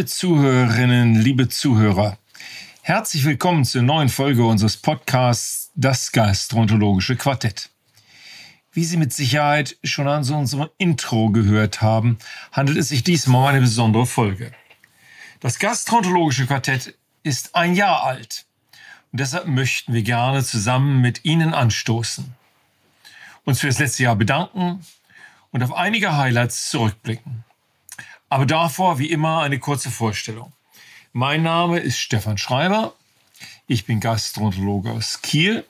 Liebe 0.00 0.08
Zuhörerinnen, 0.08 1.14
liebe 1.14 1.50
Zuhörer, 1.50 2.16
herzlich 2.80 3.26
willkommen 3.26 3.66
zur 3.66 3.82
neuen 3.82 4.08
Folge 4.08 4.46
unseres 4.46 4.78
Podcasts 4.78 5.72
Das 5.74 6.10
Gastroenterologische 6.10 7.16
Quartett. 7.16 7.68
Wie 8.72 8.84
Sie 8.84 8.96
mit 8.96 9.12
Sicherheit 9.12 9.76
schon 9.84 10.08
an 10.08 10.24
so 10.24 10.36
unserem 10.36 10.70
Intro 10.78 11.28
gehört 11.28 11.82
haben, 11.82 12.16
handelt 12.50 12.78
es 12.78 12.88
sich 12.88 13.04
diesmal 13.04 13.42
um 13.42 13.46
eine 13.48 13.60
besondere 13.60 14.06
Folge. 14.06 14.52
Das 15.40 15.58
Gastroenterologische 15.58 16.46
Quartett 16.46 16.94
ist 17.22 17.54
ein 17.54 17.74
Jahr 17.74 18.02
alt 18.02 18.46
und 19.12 19.20
deshalb 19.20 19.48
möchten 19.48 19.92
wir 19.92 20.02
gerne 20.02 20.42
zusammen 20.42 21.02
mit 21.02 21.26
Ihnen 21.26 21.52
anstoßen, 21.52 22.24
uns 23.44 23.60
für 23.60 23.66
das 23.66 23.78
letzte 23.78 24.04
Jahr 24.04 24.16
bedanken 24.16 24.80
und 25.50 25.62
auf 25.62 25.74
einige 25.74 26.16
Highlights 26.16 26.70
zurückblicken. 26.70 27.44
Aber 28.30 28.46
davor 28.46 29.00
wie 29.00 29.10
immer 29.10 29.42
eine 29.42 29.58
kurze 29.58 29.90
Vorstellung. 29.90 30.52
Mein 31.12 31.42
Name 31.42 31.80
ist 31.80 31.98
Stefan 31.98 32.38
Schreiber. 32.38 32.94
Ich 33.66 33.86
bin 33.86 33.98
Gastroenterologe 33.98 34.92
aus 34.92 35.20
Kiel 35.20 35.64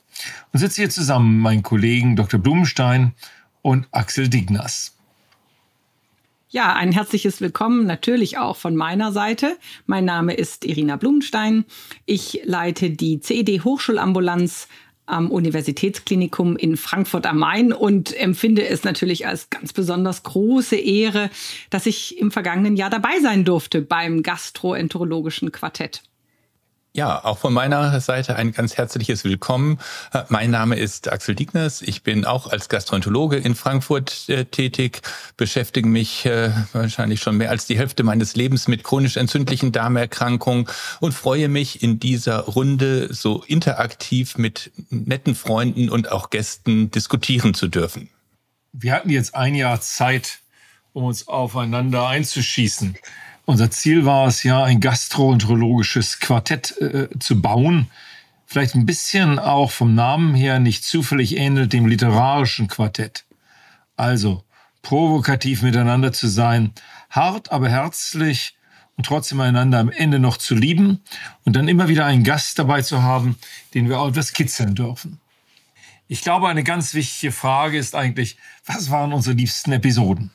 und 0.52 0.60
sitze 0.60 0.82
hier 0.82 0.90
zusammen 0.90 1.36
mit 1.36 1.42
meinen 1.42 1.62
Kollegen 1.62 2.16
Dr. 2.16 2.38
Blumenstein 2.38 3.14
und 3.62 3.88
Axel 3.92 4.28
Dignas. 4.28 4.94
Ja, 6.50 6.74
ein 6.74 6.92
herzliches 6.92 7.40
Willkommen 7.40 7.86
natürlich 7.86 8.36
auch 8.36 8.56
von 8.56 8.76
meiner 8.76 9.12
Seite. 9.12 9.56
Mein 9.86 10.04
Name 10.04 10.34
ist 10.34 10.66
Irina 10.66 10.96
Blumenstein. 10.96 11.64
Ich 12.04 12.42
leite 12.44 12.90
die 12.90 13.20
CED 13.20 13.64
Hochschulambulanz 13.64 14.68
am 15.10 15.30
Universitätsklinikum 15.30 16.56
in 16.56 16.76
Frankfurt 16.76 17.26
am 17.26 17.38
Main 17.38 17.72
und 17.72 18.16
empfinde 18.16 18.66
es 18.66 18.84
natürlich 18.84 19.26
als 19.26 19.50
ganz 19.50 19.72
besonders 19.72 20.22
große 20.22 20.76
Ehre, 20.76 21.30
dass 21.70 21.86
ich 21.86 22.18
im 22.18 22.30
vergangenen 22.30 22.76
Jahr 22.76 22.90
dabei 22.90 23.20
sein 23.20 23.44
durfte 23.44 23.82
beim 23.82 24.22
gastroenterologischen 24.22 25.52
Quartett. 25.52 26.02
Ja, 26.92 27.24
auch 27.24 27.38
von 27.38 27.52
meiner 27.52 28.00
Seite 28.00 28.34
ein 28.34 28.50
ganz 28.50 28.76
herzliches 28.76 29.22
Willkommen. 29.22 29.78
Äh, 30.12 30.24
mein 30.28 30.50
Name 30.50 30.74
ist 30.74 31.10
Axel 31.12 31.36
Digners. 31.36 31.82
Ich 31.82 32.02
bin 32.02 32.24
auch 32.24 32.48
als 32.48 32.68
Gastroenterologe 32.68 33.36
in 33.36 33.54
Frankfurt 33.54 34.28
äh, 34.28 34.44
tätig, 34.44 35.00
beschäftige 35.36 35.88
mich 35.88 36.26
äh, 36.26 36.50
wahrscheinlich 36.72 37.20
schon 37.20 37.36
mehr 37.36 37.50
als 37.50 37.66
die 37.66 37.78
Hälfte 37.78 38.02
meines 38.02 38.34
Lebens 38.34 38.66
mit 38.66 38.82
chronisch 38.82 39.16
entzündlichen 39.16 39.70
Darmerkrankungen 39.70 40.66
und 40.98 41.14
freue 41.14 41.48
mich 41.48 41.80
in 41.80 42.00
dieser 42.00 42.40
Runde 42.40 43.14
so 43.14 43.44
interaktiv 43.44 44.36
mit 44.36 44.72
netten 44.90 45.36
Freunden 45.36 45.90
und 45.90 46.10
auch 46.10 46.28
Gästen 46.30 46.90
diskutieren 46.90 47.54
zu 47.54 47.68
dürfen. 47.68 48.08
Wir 48.72 48.94
hatten 48.94 49.10
jetzt 49.10 49.36
ein 49.36 49.54
Jahr 49.54 49.80
Zeit, 49.80 50.40
um 50.92 51.04
uns 51.04 51.28
aufeinander 51.28 52.08
einzuschießen. 52.08 52.96
Unser 53.44 53.70
Ziel 53.70 54.04
war 54.04 54.26
es 54.26 54.42
ja, 54.42 54.62
ein 54.62 54.80
gastroenterologisches 54.80 56.20
Quartett 56.20 56.76
äh, 56.80 57.08
zu 57.18 57.40
bauen. 57.40 57.90
Vielleicht 58.46 58.74
ein 58.74 58.86
bisschen 58.86 59.38
auch 59.38 59.70
vom 59.70 59.94
Namen 59.94 60.34
her 60.34 60.58
nicht 60.58 60.84
zufällig 60.84 61.36
ähnelt 61.36 61.72
dem 61.72 61.86
literarischen 61.86 62.68
Quartett. 62.68 63.24
Also 63.96 64.44
provokativ 64.82 65.62
miteinander 65.62 66.12
zu 66.12 66.26
sein, 66.28 66.72
hart, 67.10 67.52
aber 67.52 67.68
herzlich 67.68 68.56
und 68.96 69.06
trotzdem 69.06 69.40
einander 69.40 69.78
am 69.78 69.90
Ende 69.90 70.18
noch 70.18 70.36
zu 70.36 70.54
lieben 70.54 71.00
und 71.44 71.56
dann 71.56 71.68
immer 71.68 71.88
wieder 71.88 72.06
einen 72.06 72.24
Gast 72.24 72.58
dabei 72.58 72.82
zu 72.82 73.02
haben, 73.02 73.38
den 73.74 73.88
wir 73.88 74.00
auch 74.00 74.08
etwas 74.08 74.32
kitzeln 74.32 74.74
dürfen. 74.74 75.20
Ich 76.08 76.22
glaube, 76.22 76.48
eine 76.48 76.64
ganz 76.64 76.92
wichtige 76.94 77.32
Frage 77.32 77.78
ist 77.78 77.94
eigentlich, 77.94 78.36
was 78.66 78.90
waren 78.90 79.12
unsere 79.12 79.36
liebsten 79.36 79.72
Episoden? 79.72 80.32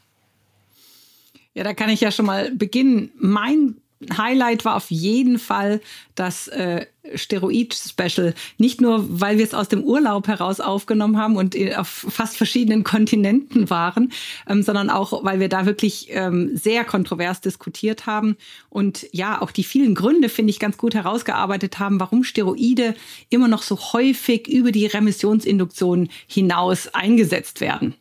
Ja, 1.56 1.64
da 1.64 1.74
kann 1.74 1.90
ich 1.90 2.02
ja 2.02 2.12
schon 2.12 2.26
mal 2.26 2.52
beginnen. 2.52 3.12
Mein 3.18 3.78
Highlight 4.16 4.66
war 4.66 4.76
auf 4.76 4.92
jeden 4.92 5.40
Fall 5.40 5.80
das 6.16 6.50
äh, 6.50 6.86
Steroid-Special. 7.16 8.34
Nicht 8.58 8.82
nur, 8.82 9.06
weil 9.22 9.38
wir 9.38 9.46
es 9.46 9.54
aus 9.54 9.70
dem 9.70 9.84
Urlaub 9.84 10.28
heraus 10.28 10.60
aufgenommen 10.60 11.18
haben 11.18 11.38
und 11.38 11.56
äh, 11.56 11.76
auf 11.76 11.88
fast 11.88 12.36
verschiedenen 12.36 12.84
Kontinenten 12.84 13.70
waren, 13.70 14.12
ähm, 14.50 14.64
sondern 14.64 14.90
auch, 14.90 15.24
weil 15.24 15.40
wir 15.40 15.48
da 15.48 15.66
wirklich 15.66 16.08
ähm, 16.10 16.56
sehr 16.58 16.84
kontrovers 16.84 17.40
diskutiert 17.40 18.06
haben 18.06 18.36
und 18.70 19.08
ja, 19.14 19.42
auch 19.42 19.52
die 19.52 19.64
vielen 19.64 19.96
Gründe, 19.96 20.28
finde 20.28 20.52
ich, 20.52 20.60
ganz 20.60 20.78
gut 20.78 20.94
herausgearbeitet 20.94 21.80
haben, 21.80 22.00
warum 22.00 22.26
Steroide 22.26 22.96
immer 23.30 23.48
noch 23.48 23.64
so 23.64 23.80
häufig 23.94 24.50
über 24.50 24.74
die 24.74 24.88
Remissionsinduktion 24.88 26.10
hinaus 26.28 26.94
eingesetzt 26.94 27.62
werden 27.62 27.96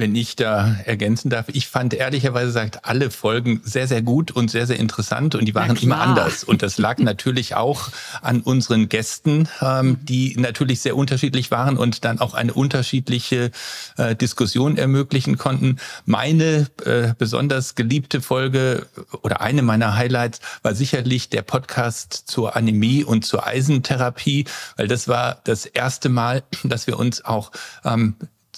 wenn 0.00 0.14
ich 0.14 0.34
da 0.34 0.76
ergänzen 0.86 1.30
darf. 1.30 1.46
Ich 1.48 1.68
fand 1.68 1.94
ehrlicherweise 1.94 2.50
sagt 2.50 2.86
alle 2.86 3.10
Folgen 3.10 3.60
sehr, 3.64 3.86
sehr 3.86 4.00
gut 4.02 4.30
und 4.30 4.50
sehr, 4.50 4.66
sehr 4.66 4.78
interessant 4.78 5.34
und 5.34 5.44
die 5.44 5.54
waren 5.54 5.76
immer 5.76 6.00
anders. 6.00 6.42
Und 6.42 6.62
das 6.62 6.78
lag 6.78 6.98
natürlich 6.98 7.54
auch 7.54 7.90
an 8.22 8.40
unseren 8.40 8.88
Gästen, 8.88 9.48
ähm, 9.60 9.98
die 10.02 10.34
natürlich 10.38 10.80
sehr 10.80 10.96
unterschiedlich 10.96 11.50
waren 11.50 11.76
und 11.76 12.04
dann 12.04 12.18
auch 12.18 12.34
eine 12.34 12.54
unterschiedliche 12.54 13.50
äh, 13.98 14.16
Diskussion 14.16 14.78
ermöglichen 14.78 15.36
konnten. 15.36 15.76
Meine 16.06 16.66
äh, 16.84 17.14
besonders 17.18 17.74
geliebte 17.74 18.22
Folge 18.22 18.86
oder 19.22 19.42
eine 19.42 19.60
meiner 19.62 19.96
Highlights 19.96 20.40
war 20.62 20.74
sicherlich 20.74 21.28
der 21.28 21.42
Podcast 21.42 22.14
zur 22.26 22.56
Anämie 22.56 23.04
und 23.04 23.26
zur 23.26 23.46
Eisentherapie, 23.46 24.46
weil 24.76 24.88
das 24.88 25.08
war 25.08 25.40
das 25.44 25.66
erste 25.66 26.08
Mal, 26.08 26.42
dass 26.64 26.86
wir 26.86 26.98
uns 26.98 27.22
auch 27.24 27.52
ähm, 27.84 28.16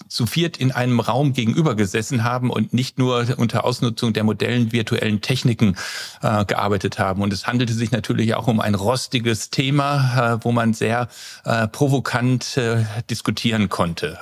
zu 0.08 0.26
viert 0.26 0.56
in 0.56 0.72
einem 0.72 1.00
Raum 1.00 1.32
gegenüber 1.32 1.74
gesessen 1.74 2.24
haben 2.24 2.50
und 2.50 2.72
nicht 2.72 2.98
nur 2.98 3.26
unter 3.38 3.64
Ausnutzung 3.64 4.12
der 4.12 4.24
modernen 4.24 4.72
virtuellen 4.72 5.20
Techniken 5.20 5.76
äh, 6.22 6.44
gearbeitet 6.44 6.98
haben. 6.98 7.22
Und 7.22 7.32
es 7.32 7.46
handelte 7.46 7.72
sich 7.72 7.90
natürlich 7.90 8.34
auch 8.34 8.46
um 8.46 8.60
ein 8.60 8.74
rostiges 8.74 9.50
Thema, 9.50 10.36
äh, 10.36 10.44
wo 10.44 10.52
man 10.52 10.74
sehr 10.74 11.08
äh, 11.44 11.68
provokant 11.68 12.56
äh, 12.56 12.84
diskutieren 13.10 13.68
konnte. 13.68 14.18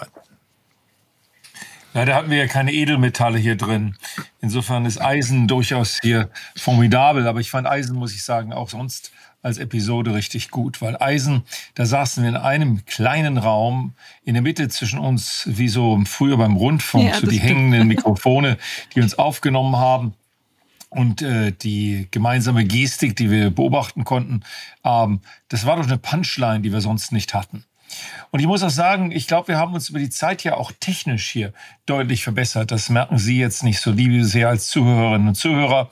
Da 1.93 2.07
hatten 2.07 2.31
wir 2.31 2.39
ja 2.39 2.47
keine 2.47 2.73
Edelmetalle 2.73 3.39
hier 3.39 3.57
drin. 3.57 3.97
Insofern 4.41 4.87
ist 4.87 5.01
Eisen 5.01 5.49
durchaus 5.49 5.99
hier 6.01 6.31
formidabel. 6.57 7.27
Aber 7.27 7.41
ich 7.41 7.51
fand 7.51 7.67
Eisen, 7.67 7.97
muss 7.97 8.15
ich 8.15 8.23
sagen, 8.23 8.53
auch 8.53 8.69
sonst 8.69 9.11
als 9.43 9.59
Episode 9.59 10.15
richtig 10.15 10.51
gut, 10.51 10.83
weil 10.83 10.97
Eisen, 11.01 11.43
da 11.75 11.87
saßen 11.87 12.23
wir 12.23 12.31
in 12.31 12.37
einem 12.37 12.85
kleinen 12.85 13.39
Raum 13.39 13.95
in 14.23 14.35
der 14.35 14.43
Mitte 14.43 14.69
zwischen 14.69 14.99
uns, 14.99 15.45
wie 15.47 15.69
so 15.69 16.01
früher 16.05 16.37
beim 16.37 16.57
Rundfunk, 16.57 17.09
ja, 17.09 17.15
so 17.15 17.27
die 17.27 17.37
stimmt. 17.37 17.51
hängenden 17.51 17.89
Mikrofone, 17.89 18.59
die 18.95 19.01
uns 19.01 19.19
aufgenommen 19.19 19.77
haben 19.77 20.15
und 20.91 21.23
äh, 21.23 21.53
die 21.53 22.09
gemeinsame 22.11 22.65
Gestik, 22.65 23.17
die 23.17 23.31
wir 23.31 23.51
beobachten 23.51 24.05
konnten, 24.05 24.43
ähm, 24.85 25.21
das 25.49 25.65
war 25.65 25.77
doch 25.77 25.87
eine 25.87 25.99
Punchline, 25.99 26.61
die 26.61 26.73
wir 26.73 26.81
sonst 26.81 27.13
nicht 27.13 27.33
hatten. 27.33 27.65
Und 28.31 28.41
ich 28.41 28.47
muss 28.47 28.63
auch 28.63 28.71
sagen, 28.71 29.11
ich 29.11 29.27
glaube, 29.27 29.49
wir 29.49 29.59
haben 29.59 29.75
uns 29.75 29.89
über 29.89 29.99
die 29.99 30.11
Zeit 30.11 30.45
ja 30.45 30.57
auch 30.57 30.73
technisch 30.79 31.31
hier 31.31 31.53
deutlich 31.87 32.23
verbessert. 32.23 32.71
Das 32.71 32.89
merken 32.89 33.19
Sie 33.19 33.39
jetzt 33.39 33.65
nicht 33.65 33.81
so 33.81 33.91
liebe 33.91 34.25
sehr 34.25 34.49
als 34.49 34.69
Zuhörerinnen 34.69 35.29
und 35.29 35.35
Zuhörer. 35.35 35.91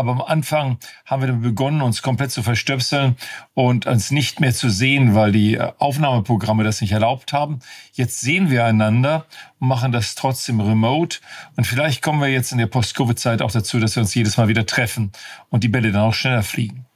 Aber 0.00 0.12
am 0.12 0.22
Anfang 0.22 0.78
haben 1.04 1.20
wir 1.20 1.26
dann 1.26 1.42
begonnen, 1.42 1.82
uns 1.82 2.00
komplett 2.00 2.30
zu 2.30 2.42
verstöpseln 2.42 3.16
und 3.52 3.84
uns 3.84 4.10
nicht 4.10 4.40
mehr 4.40 4.54
zu 4.54 4.70
sehen, 4.70 5.14
weil 5.14 5.30
die 5.30 5.56
äh, 5.56 5.72
Aufnahmeprogramme 5.76 6.64
das 6.64 6.80
nicht 6.80 6.92
erlaubt 6.92 7.34
haben. 7.34 7.58
Jetzt 7.92 8.22
sehen 8.22 8.50
wir 8.50 8.64
einander 8.64 9.26
und 9.58 9.68
machen 9.68 9.92
das 9.92 10.14
trotzdem 10.14 10.58
remote. 10.58 11.18
Und 11.56 11.66
vielleicht 11.66 12.00
kommen 12.00 12.22
wir 12.22 12.28
jetzt 12.28 12.50
in 12.50 12.56
der 12.56 12.66
Post-Covid-Zeit 12.66 13.42
auch 13.42 13.52
dazu, 13.52 13.78
dass 13.78 13.94
wir 13.94 14.00
uns 14.00 14.14
jedes 14.14 14.38
Mal 14.38 14.48
wieder 14.48 14.64
treffen 14.64 15.12
und 15.50 15.64
die 15.64 15.68
Bälle 15.68 15.92
dann 15.92 16.00
auch 16.00 16.14
schneller 16.14 16.42
fliegen. 16.42 16.86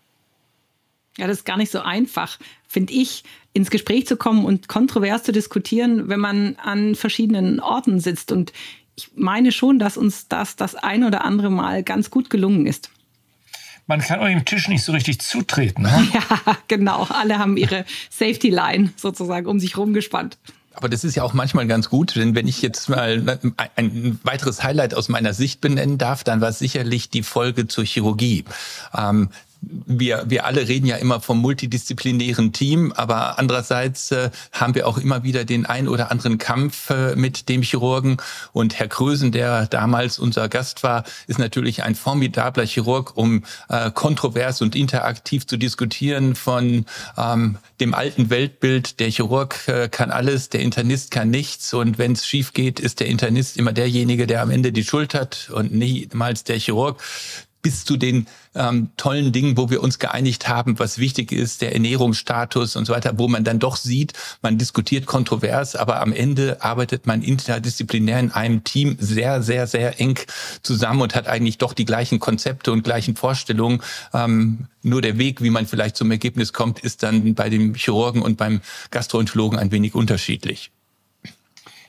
Ja, 1.18 1.26
das 1.26 1.38
ist 1.38 1.44
gar 1.44 1.58
nicht 1.58 1.70
so 1.70 1.80
einfach, 1.80 2.38
finde 2.66 2.94
ich, 2.94 3.22
ins 3.52 3.70
Gespräch 3.70 4.06
zu 4.06 4.16
kommen 4.16 4.46
und 4.46 4.66
kontrovers 4.66 5.24
zu 5.24 5.32
diskutieren, 5.32 6.08
wenn 6.08 6.20
man 6.20 6.56
an 6.56 6.94
verschiedenen 6.94 7.60
Orten 7.60 8.00
sitzt. 8.00 8.32
Und 8.32 8.54
ich 8.96 9.10
meine 9.14 9.52
schon, 9.52 9.78
dass 9.78 9.96
uns 9.96 10.28
das 10.28 10.56
das 10.56 10.74
ein 10.74 11.04
oder 11.04 11.24
andere 11.24 11.50
Mal 11.50 11.82
ganz 11.82 12.10
gut 12.10 12.30
gelungen 12.30 12.66
ist. 12.66 12.90
Man 13.86 14.00
kann 14.00 14.20
auch 14.20 14.26
dem 14.26 14.44
Tisch 14.44 14.68
nicht 14.68 14.82
so 14.82 14.92
richtig 14.92 15.20
zutreten. 15.20 15.82
Ne? 15.82 16.08
Ja, 16.14 16.56
genau. 16.68 17.06
Alle 17.10 17.38
haben 17.38 17.56
ihre 17.56 17.84
Safety 18.10 18.48
Line 18.48 18.92
sozusagen 18.96 19.46
um 19.46 19.60
sich 19.60 19.76
rumgespannt. 19.76 20.38
Aber 20.74 20.88
das 20.88 21.04
ist 21.04 21.14
ja 21.14 21.22
auch 21.22 21.34
manchmal 21.34 21.66
ganz 21.66 21.88
gut, 21.88 22.16
denn 22.16 22.34
wenn 22.34 22.48
ich 22.48 22.60
jetzt 22.60 22.88
mal 22.88 23.38
ein 23.76 24.18
weiteres 24.24 24.62
Highlight 24.64 24.94
aus 24.94 25.08
meiner 25.08 25.32
Sicht 25.32 25.60
benennen 25.60 25.98
darf, 25.98 26.24
dann 26.24 26.40
war 26.40 26.48
es 26.48 26.58
sicherlich 26.58 27.10
die 27.10 27.22
Folge 27.22 27.68
zur 27.68 27.84
Chirurgie. 27.84 28.44
Ähm, 28.96 29.28
wir, 29.86 30.24
wir 30.26 30.46
alle 30.46 30.68
reden 30.68 30.86
ja 30.86 30.96
immer 30.96 31.20
vom 31.20 31.40
multidisziplinären 31.40 32.52
Team, 32.52 32.92
aber 32.92 33.38
andererseits 33.38 34.10
äh, 34.10 34.30
haben 34.52 34.74
wir 34.74 34.86
auch 34.86 34.98
immer 34.98 35.22
wieder 35.22 35.44
den 35.44 35.66
ein 35.66 35.88
oder 35.88 36.10
anderen 36.10 36.38
Kampf 36.38 36.90
äh, 36.90 37.16
mit 37.16 37.48
dem 37.48 37.62
Chirurgen. 37.62 38.16
Und 38.52 38.78
Herr 38.78 38.88
Krösen, 38.88 39.32
der 39.32 39.66
damals 39.66 40.18
unser 40.18 40.48
Gast 40.48 40.82
war, 40.82 41.04
ist 41.26 41.38
natürlich 41.38 41.82
ein 41.82 41.94
formidabler 41.94 42.66
Chirurg, 42.66 43.16
um 43.16 43.44
äh, 43.68 43.90
kontrovers 43.90 44.62
und 44.62 44.74
interaktiv 44.74 45.46
zu 45.46 45.56
diskutieren 45.56 46.34
von 46.34 46.86
ähm, 47.16 47.58
dem 47.80 47.94
alten 47.94 48.30
Weltbild, 48.30 49.00
der 49.00 49.10
Chirurg 49.10 49.68
äh, 49.68 49.88
kann 49.88 50.10
alles, 50.10 50.48
der 50.48 50.60
Internist 50.60 51.10
kann 51.10 51.30
nichts. 51.30 51.74
Und 51.74 51.98
wenn 51.98 52.12
es 52.12 52.26
schief 52.26 52.52
geht, 52.52 52.80
ist 52.80 53.00
der 53.00 53.06
Internist 53.06 53.56
immer 53.56 53.72
derjenige, 53.72 54.26
der 54.26 54.42
am 54.42 54.50
Ende 54.50 54.72
die 54.72 54.84
Schuld 54.84 55.14
hat 55.14 55.50
und 55.52 55.72
niemals 55.72 56.44
der 56.44 56.58
Chirurg 56.58 57.02
bis 57.64 57.84
zu 57.86 57.96
den 57.96 58.26
ähm, 58.54 58.90
tollen 58.98 59.32
Dingen, 59.32 59.56
wo 59.56 59.70
wir 59.70 59.82
uns 59.82 59.98
geeinigt 59.98 60.48
haben, 60.48 60.78
was 60.78 60.98
wichtig 60.98 61.32
ist, 61.32 61.62
der 61.62 61.72
Ernährungsstatus 61.72 62.76
und 62.76 62.84
so 62.84 62.92
weiter, 62.92 63.18
wo 63.18 63.26
man 63.26 63.42
dann 63.42 63.58
doch 63.58 63.76
sieht, 63.76 64.12
man 64.42 64.58
diskutiert 64.58 65.06
kontrovers, 65.06 65.74
aber 65.74 66.00
am 66.00 66.12
Ende 66.12 66.62
arbeitet 66.62 67.06
man 67.06 67.22
interdisziplinär 67.22 68.20
in 68.20 68.30
einem 68.30 68.62
Team 68.62 68.98
sehr, 69.00 69.42
sehr, 69.42 69.66
sehr 69.66 69.98
eng 69.98 70.20
zusammen 70.62 71.00
und 71.00 71.14
hat 71.14 71.26
eigentlich 71.26 71.56
doch 71.56 71.72
die 71.72 71.86
gleichen 71.86 72.20
Konzepte 72.20 72.70
und 72.70 72.84
gleichen 72.84 73.16
Vorstellungen. 73.16 73.80
Ähm, 74.12 74.66
nur 74.82 75.00
der 75.00 75.16
Weg, 75.16 75.42
wie 75.42 75.50
man 75.50 75.66
vielleicht 75.66 75.96
zum 75.96 76.10
Ergebnis 76.10 76.52
kommt, 76.52 76.80
ist 76.80 77.02
dann 77.02 77.34
bei 77.34 77.48
dem 77.48 77.74
Chirurgen 77.74 78.20
und 78.20 78.36
beim 78.36 78.60
Gastroenterologen 78.90 79.58
ein 79.58 79.72
wenig 79.72 79.94
unterschiedlich. 79.94 80.70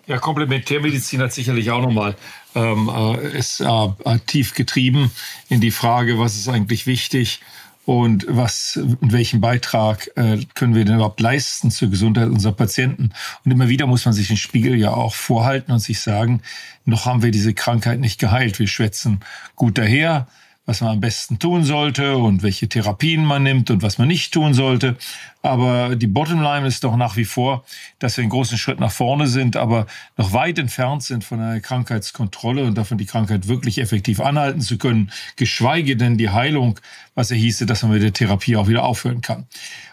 Ja, 0.07 0.19
Komplementärmedizin 0.19 1.19
hat 1.21 1.33
sicherlich 1.33 1.71
auch 1.71 1.81
nochmal 1.81 2.15
ähm, 2.53 2.91
äh, 2.95 3.37
ist 3.37 3.59
äh, 3.59 4.19
tief 4.27 4.53
getrieben 4.53 5.11
in 5.49 5.61
die 5.61 5.71
Frage, 5.71 6.19
was 6.19 6.35
ist 6.35 6.47
eigentlich 6.47 6.85
wichtig 6.85 7.41
und 7.85 8.25
was 8.27 8.79
welchen 9.01 9.41
Beitrag 9.41 10.09
äh, 10.15 10.37
können 10.53 10.75
wir 10.75 10.85
denn 10.85 10.95
überhaupt 10.95 11.21
leisten 11.21 11.71
zur 11.71 11.89
Gesundheit 11.89 12.29
unserer 12.29 12.53
Patienten. 12.53 13.11
Und 13.43 13.51
immer 13.51 13.67
wieder 13.67 13.87
muss 13.87 14.05
man 14.05 14.13
sich 14.13 14.27
den 14.27 14.37
Spiegel 14.37 14.75
ja 14.75 14.91
auch 14.91 15.15
vorhalten 15.15 15.71
und 15.71 15.79
sich 15.79 15.99
sagen, 15.99 16.41
noch 16.85 17.05
haben 17.05 17.23
wir 17.23 17.31
diese 17.31 17.53
Krankheit 17.53 17.99
nicht 17.99 18.19
geheilt. 18.19 18.59
Wir 18.59 18.67
schwätzen 18.67 19.21
gut 19.55 19.77
daher, 19.77 20.27
was 20.65 20.81
man 20.81 20.91
am 20.91 20.99
besten 20.99 21.37
tun 21.39 21.63
sollte 21.63 22.17
und 22.17 22.41
welche 22.41 22.67
Therapien 22.67 23.23
man 23.23 23.43
nimmt 23.43 23.69
und 23.69 23.83
was 23.83 23.97
man 23.97 24.07
nicht 24.07 24.33
tun 24.33 24.53
sollte. 24.53 24.97
Aber 25.43 25.95
die 25.95 26.07
Bottomline 26.07 26.65
ist 26.65 26.83
doch 26.83 26.97
nach 26.97 27.17
wie 27.17 27.25
vor, 27.25 27.63
dass 27.99 28.17
wir 28.17 28.23
einen 28.23 28.31
großen 28.31 28.57
Schritt 28.57 28.79
nach 28.79 28.91
vorne 28.91 29.27
sind, 29.27 29.57
aber 29.57 29.85
noch 30.17 30.33
weit 30.33 30.57
entfernt 30.57 31.03
sind 31.03 31.23
von 31.23 31.39
einer 31.39 31.59
Krankheitskontrolle 31.59 32.63
und 32.63 32.75
davon 32.75 32.97
die 32.97 33.05
Krankheit 33.05 33.47
wirklich 33.47 33.77
effektiv 33.77 34.19
anhalten 34.19 34.61
zu 34.61 34.79
können, 34.79 35.11
geschweige 35.35 35.97
denn 35.97 36.17
die 36.17 36.31
Heilung, 36.31 36.79
was 37.13 37.29
er 37.29 37.37
hieße, 37.37 37.67
dass 37.67 37.83
man 37.83 37.91
mit 37.91 38.01
der 38.01 38.13
Therapie 38.13 38.55
auch 38.55 38.67
wieder 38.67 38.85
aufhören 38.85 39.21
kann. 39.21 39.45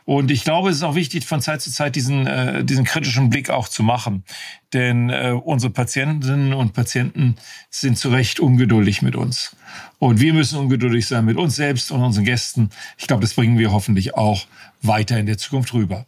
Und 0.04 0.30
ich 0.30 0.42
glaube, 0.42 0.70
es 0.70 0.76
ist 0.76 0.82
auch 0.82 0.94
wichtig, 0.94 1.26
von 1.26 1.42
Zeit 1.42 1.60
zu 1.60 1.70
Zeit 1.70 1.96
diesen, 1.96 2.26
äh, 2.26 2.64
diesen 2.64 2.84
kritischen 2.84 3.30
Blick 3.30 3.50
auch 3.50 3.68
zu 3.68 3.82
machen. 3.82 4.24
Denn 4.72 5.10
äh, 5.10 5.32
unsere 5.32 5.70
Patientinnen 5.70 6.54
und 6.54 6.72
Patienten 6.72 7.36
sind 7.68 7.98
zu 7.98 8.08
Recht 8.08 8.40
ungeduldig 8.40 9.02
mit 9.02 9.16
uns. 9.16 9.54
Und 9.98 10.20
wir 10.20 10.34
müssen 10.34 10.58
ungeduldig 10.58 11.06
sein 11.06 11.24
mit 11.24 11.36
uns 11.36 11.56
selbst 11.56 11.90
und 11.92 12.02
unseren 12.02 12.24
Gästen. 12.24 12.70
Ich 12.98 13.06
glaube, 13.06 13.22
das 13.22 13.34
bringen 13.34 13.58
wir 13.58 13.72
hoffentlich 13.72 14.14
auch 14.14 14.46
weiter 14.82 15.18
in 15.18 15.26
der 15.26 15.38
Zukunft 15.38 15.74
rüber. 15.74 16.06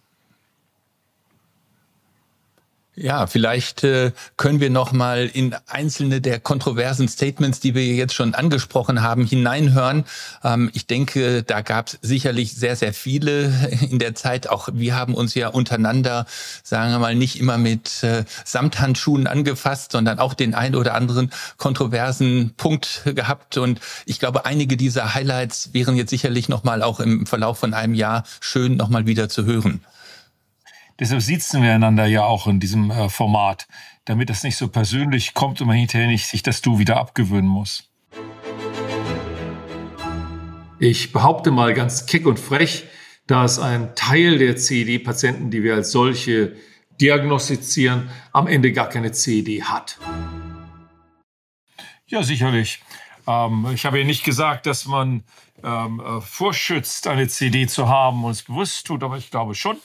Ja, 2.96 3.26
vielleicht 3.26 3.82
äh, 3.82 4.12
können 4.36 4.60
wir 4.60 4.70
noch 4.70 4.92
mal 4.92 5.26
in 5.26 5.56
einzelne 5.66 6.20
der 6.20 6.38
kontroversen 6.38 7.08
Statements, 7.08 7.58
die 7.58 7.74
wir 7.74 7.84
jetzt 7.84 8.14
schon 8.14 8.34
angesprochen 8.34 9.02
haben, 9.02 9.26
hineinhören. 9.26 10.04
Ähm, 10.44 10.70
ich 10.74 10.86
denke, 10.86 11.42
da 11.42 11.62
gab 11.62 11.88
es 11.88 11.98
sicherlich 12.02 12.54
sehr, 12.54 12.76
sehr 12.76 12.94
viele 12.94 13.52
in 13.90 13.98
der 13.98 14.14
Zeit. 14.14 14.48
Auch 14.48 14.68
wir 14.72 14.94
haben 14.94 15.14
uns 15.14 15.34
ja 15.34 15.48
untereinander, 15.48 16.26
sagen 16.62 16.92
wir 16.92 17.00
mal, 17.00 17.16
nicht 17.16 17.40
immer 17.40 17.58
mit 17.58 18.04
äh, 18.04 18.24
Samthandschuhen 18.44 19.26
angefasst, 19.26 19.90
sondern 19.90 20.20
auch 20.20 20.34
den 20.34 20.54
ein 20.54 20.76
oder 20.76 20.94
anderen 20.94 21.32
kontroversen 21.56 22.54
Punkt 22.56 23.02
gehabt. 23.16 23.56
Und 23.56 23.80
ich 24.06 24.20
glaube, 24.20 24.46
einige 24.46 24.76
dieser 24.76 25.14
Highlights 25.14 25.70
wären 25.72 25.96
jetzt 25.96 26.10
sicherlich 26.10 26.48
noch 26.48 26.62
mal 26.62 26.80
auch 26.84 27.00
im 27.00 27.26
Verlauf 27.26 27.58
von 27.58 27.74
einem 27.74 27.94
Jahr 27.94 28.22
schön 28.38 28.76
noch 28.76 28.88
mal 28.88 29.04
wieder 29.04 29.28
zu 29.28 29.44
hören. 29.44 29.80
Deshalb 31.00 31.22
sitzen 31.22 31.60
wir 31.60 31.72
einander 31.72 32.06
ja 32.06 32.22
auch 32.22 32.46
in 32.46 32.60
diesem 32.60 32.90
äh, 32.92 33.08
Format, 33.08 33.66
damit 34.04 34.30
das 34.30 34.44
nicht 34.44 34.56
so 34.56 34.68
persönlich 34.68 35.34
kommt 35.34 35.60
und 35.60 35.66
man 35.66 35.76
hinterher 35.76 36.06
nicht 36.06 36.28
sich 36.28 36.44
das 36.44 36.62
Du 36.62 36.78
wieder 36.78 36.98
abgewöhnen 36.98 37.48
muss. 37.48 37.90
Ich 40.78 41.12
behaupte 41.12 41.50
mal 41.50 41.74
ganz 41.74 42.06
keck 42.06 42.26
und 42.26 42.38
frech, 42.38 42.84
dass 43.26 43.58
ein 43.58 43.96
Teil 43.96 44.38
der 44.38 44.56
CED-Patienten, 44.56 45.50
die 45.50 45.64
wir 45.64 45.74
als 45.74 45.90
solche 45.90 46.54
diagnostizieren, 47.00 48.08
am 48.32 48.46
Ende 48.46 48.72
gar 48.72 48.88
keine 48.88 49.10
CED 49.10 49.64
hat. 49.64 49.98
Ja, 52.06 52.22
sicherlich. 52.22 52.82
Ähm, 53.26 53.66
ich 53.74 53.84
habe 53.84 53.98
ja 53.98 54.04
nicht 54.04 54.22
gesagt, 54.22 54.66
dass 54.66 54.86
man 54.86 55.24
ähm, 55.64 56.00
äh, 56.00 56.20
vorschützt, 56.20 57.08
eine 57.08 57.26
CD 57.26 57.66
zu 57.66 57.88
haben 57.88 58.22
und 58.22 58.30
es 58.30 58.42
bewusst 58.42 58.86
tut, 58.86 59.02
aber 59.02 59.16
ich 59.16 59.32
glaube 59.32 59.56
schon, 59.56 59.78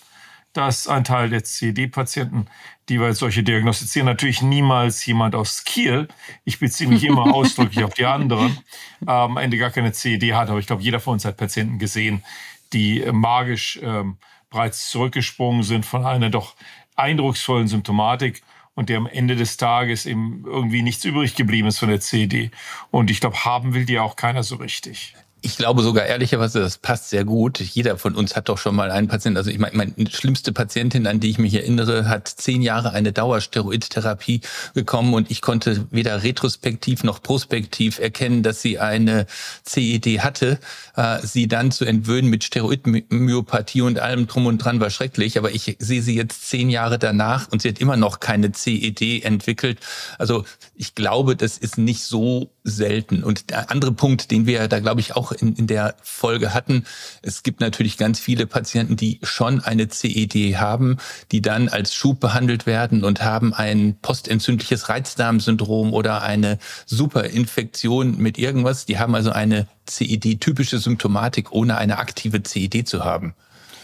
dass 0.60 0.90
ein 0.90 1.06
Teil 1.06 1.30
der 1.30 1.46
CED-Patienten, 1.46 2.48
die 2.90 3.00
wir 3.00 3.08
als 3.08 3.20
solche 3.20 3.44
diagnostizieren, 3.44 4.06
natürlich 4.06 4.42
niemals 4.42 5.06
jemand 5.06 5.34
aus 5.34 5.64
Kiel, 5.64 6.10
ich 6.44 6.60
beziehe 6.60 6.90
mich 6.90 7.06
immer 7.06 7.34
ausdrücklich 7.34 7.86
auf 7.86 7.94
die 7.94 8.06
anderen, 8.06 8.58
ähm, 9.04 9.08
am 9.08 9.38
Ende 9.38 9.58
gar 9.58 9.70
keine 9.70 9.94
CED 9.94 10.34
hat. 10.34 10.50
Aber 10.50 10.60
ich 10.60 10.68
glaube, 10.68 10.84
jeder 10.84 11.00
von 11.00 11.14
uns 11.14 11.24
hat 11.24 11.38
Patienten 11.38 11.80
gesehen, 11.80 12.26
die 12.74 13.02
äh, 13.02 13.14
magisch 13.14 13.80
ähm, 13.82 14.18
bereits 14.50 14.90
zurückgesprungen 14.90 15.64
sind 15.64 15.86
von 15.86 16.06
einer 16.06 16.30
doch 16.30 16.56
eindrucksvollen 16.98 17.70
Symptomatik 17.70 18.42
und 18.76 18.90
der 18.90 18.98
am 18.98 19.08
Ende 19.08 19.38
des 19.38 19.56
Tages 19.56 20.06
eben 20.06 20.44
irgendwie 20.46 20.82
nichts 20.82 21.06
übrig 21.06 21.36
geblieben 21.36 21.70
ist 21.70 21.80
von 21.80 21.88
der 21.88 22.02
CED. 22.02 22.52
Und 22.92 23.10
ich 23.10 23.22
glaube, 23.22 23.46
haben 23.46 23.74
will 23.74 23.86
die 23.86 23.98
auch 23.98 24.18
keiner 24.18 24.44
so 24.44 24.58
richtig. 24.58 25.16
Ich 25.42 25.58
glaube 25.58 25.84
sogar 25.84 26.06
ehrlicherweise, 26.06 26.60
das 26.60 26.78
passt 26.78 27.10
sehr 27.10 27.24
gut. 27.24 27.60
Jeder 27.60 27.98
von 27.98 28.16
uns 28.16 28.36
hat 28.36 28.50
doch 28.50 28.58
schon 28.58 28.76
mal 28.76 28.92
einen 28.92 29.08
Patienten. 29.08 29.38
Also 29.38 29.50
ich 29.50 29.60
meine, 29.60 29.76
meine 29.76 29.94
schlimmste 30.10 30.52
Patientin, 30.52 31.08
an 31.08 31.20
die 31.20 31.30
ich 31.30 31.38
mich 31.38 31.54
erinnere, 31.54 32.10
hat 32.10 32.28
zehn 32.28 32.62
Jahre 32.62 32.92
eine 32.92 33.14
Dauersteroidtherapie 33.14 34.42
bekommen 34.74 35.14
und 35.14 35.32
ich 35.32 35.42
konnte 35.42 35.88
weder 35.92 36.24
retrospektiv 36.24 37.04
noch 37.04 37.22
prospektiv 37.22 38.00
erkennen, 38.00 38.44
dass 38.44 38.62
sie 38.62 38.80
eine 38.80 39.28
CED 39.64 40.20
hatte. 40.20 40.60
Äh, 40.96 41.20
sie 41.24 41.48
dann 41.48 41.72
zu 41.72 41.86
entwöhnen 41.86 42.30
mit 42.30 42.44
Steroidmyopathie 42.44 43.82
und 43.82 44.00
allem 44.00 44.28
drum 44.28 44.46
und 44.46 44.58
dran 44.58 44.80
war 44.80 44.90
schrecklich. 44.90 45.38
Aber 45.38 45.52
ich 45.52 45.78
sehe 45.80 46.02
sie 46.02 46.16
jetzt 46.16 46.50
zehn 46.50 46.70
Jahre 46.70 47.00
danach 47.00 47.48
und 47.52 47.62
sie 47.62 47.70
hat 47.70 47.80
immer 47.80 47.98
noch 47.98 48.20
keine 48.20 48.52
CED 48.52 49.24
entwickelt. 49.24 49.80
Also 50.18 50.44
ich 50.76 50.96
glaube, 50.96 51.36
das 51.36 51.58
ist 51.58 51.78
nicht 51.78 52.04
so 52.04 52.52
selten. 52.64 53.24
Und 53.24 53.50
der 53.50 53.72
andere 53.72 53.92
Punkt, 53.92 54.32
den 54.32 54.46
wir 54.46 54.68
da, 54.68 54.80
glaube 54.80 55.02
ich, 55.02 55.16
auch 55.16 55.29
in, 55.32 55.56
in 55.56 55.68
der 55.68 55.96
Folge 56.02 56.54
hatten, 56.54 56.86
es 57.22 57.44
gibt 57.44 57.62
natürlich 57.62 57.98
ganz 57.98 58.20
viele 58.20 58.46
Patienten, 58.48 58.96
die 58.96 59.20
schon 59.24 59.62
eine 59.62 59.88
CED 59.88 60.58
haben, 60.58 60.98
die 61.32 61.42
dann 61.42 61.70
als 61.70 61.94
Schub 61.94 62.20
behandelt 62.20 62.66
werden 62.66 63.04
und 63.04 63.24
haben 63.24 63.54
ein 63.54 63.98
postentzündliches 64.02 64.90
Reizdarmsyndrom 64.90 65.94
oder 65.94 66.22
eine 66.22 66.60
Superinfektion 66.86 68.18
mit 68.18 68.38
irgendwas. 68.38 68.86
Die 68.86 69.00
haben 69.00 69.16
also 69.16 69.32
eine 69.32 69.68
CED-typische 69.88 70.80
Symptomatik, 70.80 71.52
ohne 71.52 71.78
eine 71.78 71.98
aktive 71.98 72.44
CED 72.44 72.88
zu 72.88 73.04
haben. 73.04 73.34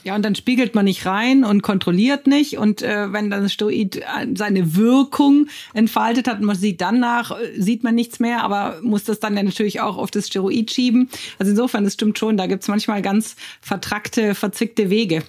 Ja, 0.05 0.13
und 0.13 0.23
dann 0.23 0.35
spiegelt 0.35 0.75
man 0.75 0.85
nicht 0.85 1.07
rein 1.07 1.43
und 1.43 1.63
kontrolliert 1.63 2.27
nicht. 2.27 2.59
Und 2.59 2.83
äh, 2.83 3.11
wenn 3.11 3.31
dann 3.31 3.41
das 3.41 3.53
Steroid 3.53 3.95
äh, 3.95 4.27
seine 4.35 4.75
Wirkung 4.75 5.47
entfaltet 5.73 6.27
hat, 6.27 6.41
man 6.41 6.55
sieht 6.55 6.79
dann 6.79 6.99
nach, 6.99 7.31
äh, 7.31 7.59
sieht 7.59 7.83
man 7.83 7.95
nichts 7.95 8.19
mehr, 8.19 8.43
aber 8.43 8.79
muss 8.83 9.03
das 9.03 9.19
dann 9.19 9.35
ja 9.35 9.41
natürlich 9.41 9.81
auch 9.81 9.97
auf 9.97 10.11
das 10.11 10.27
Steroid 10.27 10.69
schieben. 10.69 11.09
Also 11.39 11.49
insofern, 11.49 11.85
das 11.85 11.93
stimmt 11.93 12.19
schon, 12.19 12.37
da 12.37 12.45
gibt's 12.45 12.67
manchmal 12.67 13.01
ganz 13.01 13.35
vertrackte, 13.61 14.35
verzickte 14.35 14.91
Wege. 14.91 15.23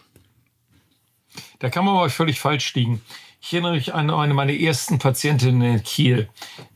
Da 1.59 1.71
kann 1.71 1.87
man 1.87 1.97
aber 1.97 2.11
völlig 2.11 2.39
falsch 2.39 2.75
liegen. 2.75 3.01
Ich 3.41 3.55
erinnere 3.55 3.73
mich 3.73 3.95
an 3.95 4.11
eine 4.11 4.35
meiner 4.35 4.53
ersten 4.53 4.99
Patientinnen 4.99 5.77
in 5.77 5.83
Kiel. 5.85 6.29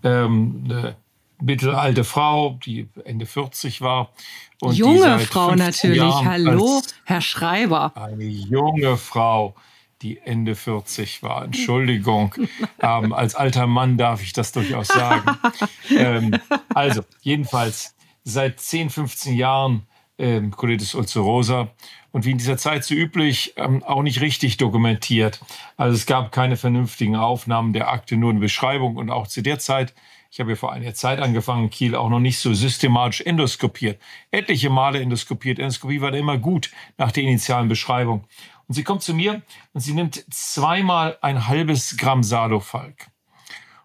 Ähm, 0.03 0.65
eine 0.65 0.97
mittelalte 1.43 2.05
Frau, 2.05 2.59
die 2.65 2.89
Ende 3.05 3.27
40 3.27 3.83
war 3.83 4.11
und 4.61 4.75
junge 4.75 5.19
Frau 5.21 5.55
natürlich. 5.55 5.99
Jahren 5.99 6.27
Hallo, 6.27 6.83
Herr 7.05 7.21
Schreiber. 7.21 7.93
Eine 7.97 8.25
junge 8.25 8.97
Frau, 8.97 9.55
die 10.03 10.19
Ende 10.19 10.55
40 10.55 11.23
war. 11.23 11.45
Entschuldigung. 11.45 12.35
ähm, 12.81 13.13
als 13.13 13.35
alter 13.35 13.67
Mann 13.67 13.99
darf 13.99 14.23
ich 14.23 14.33
das 14.33 14.53
durchaus 14.53 14.89
sagen. 14.89 15.39
ähm, 15.97 16.39
also, 16.75 17.03
jedenfalls 17.23 17.95
seit 18.25 18.61
10, 18.61 18.91
15 18.91 19.35
Jahren 19.35 19.87
ähm, 20.19 20.51
Colitis 20.51 20.95
ulcerosa 20.95 21.69
und 22.13 22.25
wie 22.25 22.33
in 22.33 22.39
dieser 22.39 22.59
Zeit 22.59 22.85
so 22.85 22.95
üblich 22.95 23.55
ähm, 23.57 23.83
auch 23.83 24.03
nicht 24.03 24.21
richtig 24.21 24.59
dokumentiert. 24.59 25.41
Also 25.77 25.97
es 25.97 26.07
gab 26.07 26.33
keine 26.33 26.57
vernünftigen 26.57 27.17
Aufnahmen 27.17 27.73
der 27.73 27.91
Akte, 27.91 28.17
nur 28.17 28.31
eine 28.31 28.41
Beschreibung 28.41 28.97
und 28.97 29.11
auch 29.11 29.27
zu 29.27 29.43
der 29.43 29.59
Zeit 29.59 29.95
ich 30.31 30.39
habe 30.39 30.51
ja 30.51 30.57
vor 30.57 30.73
einiger 30.73 30.95
Zeit 30.95 31.19
angefangen, 31.19 31.71
Kiel 31.71 31.97
auch 31.97 32.09
noch 32.09 32.21
nicht 32.21 32.39
so 32.39 32.55
systematisch 32.55 33.23
endoskopiert. 33.23 34.01
Etliche 34.31 34.71
Male 34.71 35.01
endoskopiert. 35.01 35.59
Endoskopie 35.59 36.01
war 36.01 36.13
da 36.13 36.19
immer 36.19 36.39
gut 36.39 36.71
nach 36.99 37.11
der 37.11 37.25
initialen 37.25 37.69
Beschreibung. 37.69 38.25
Und 38.69 38.75
sie 38.75 38.85
kommt 38.85 39.03
zu 39.03 39.13
mir 39.13 39.43
und 39.73 39.81
sie 39.81 39.93
nimmt 39.93 40.25
zweimal 40.33 41.19
ein 41.21 41.49
halbes 41.49 41.97
Gramm 41.97 42.23
Sadofalk. 42.23 43.09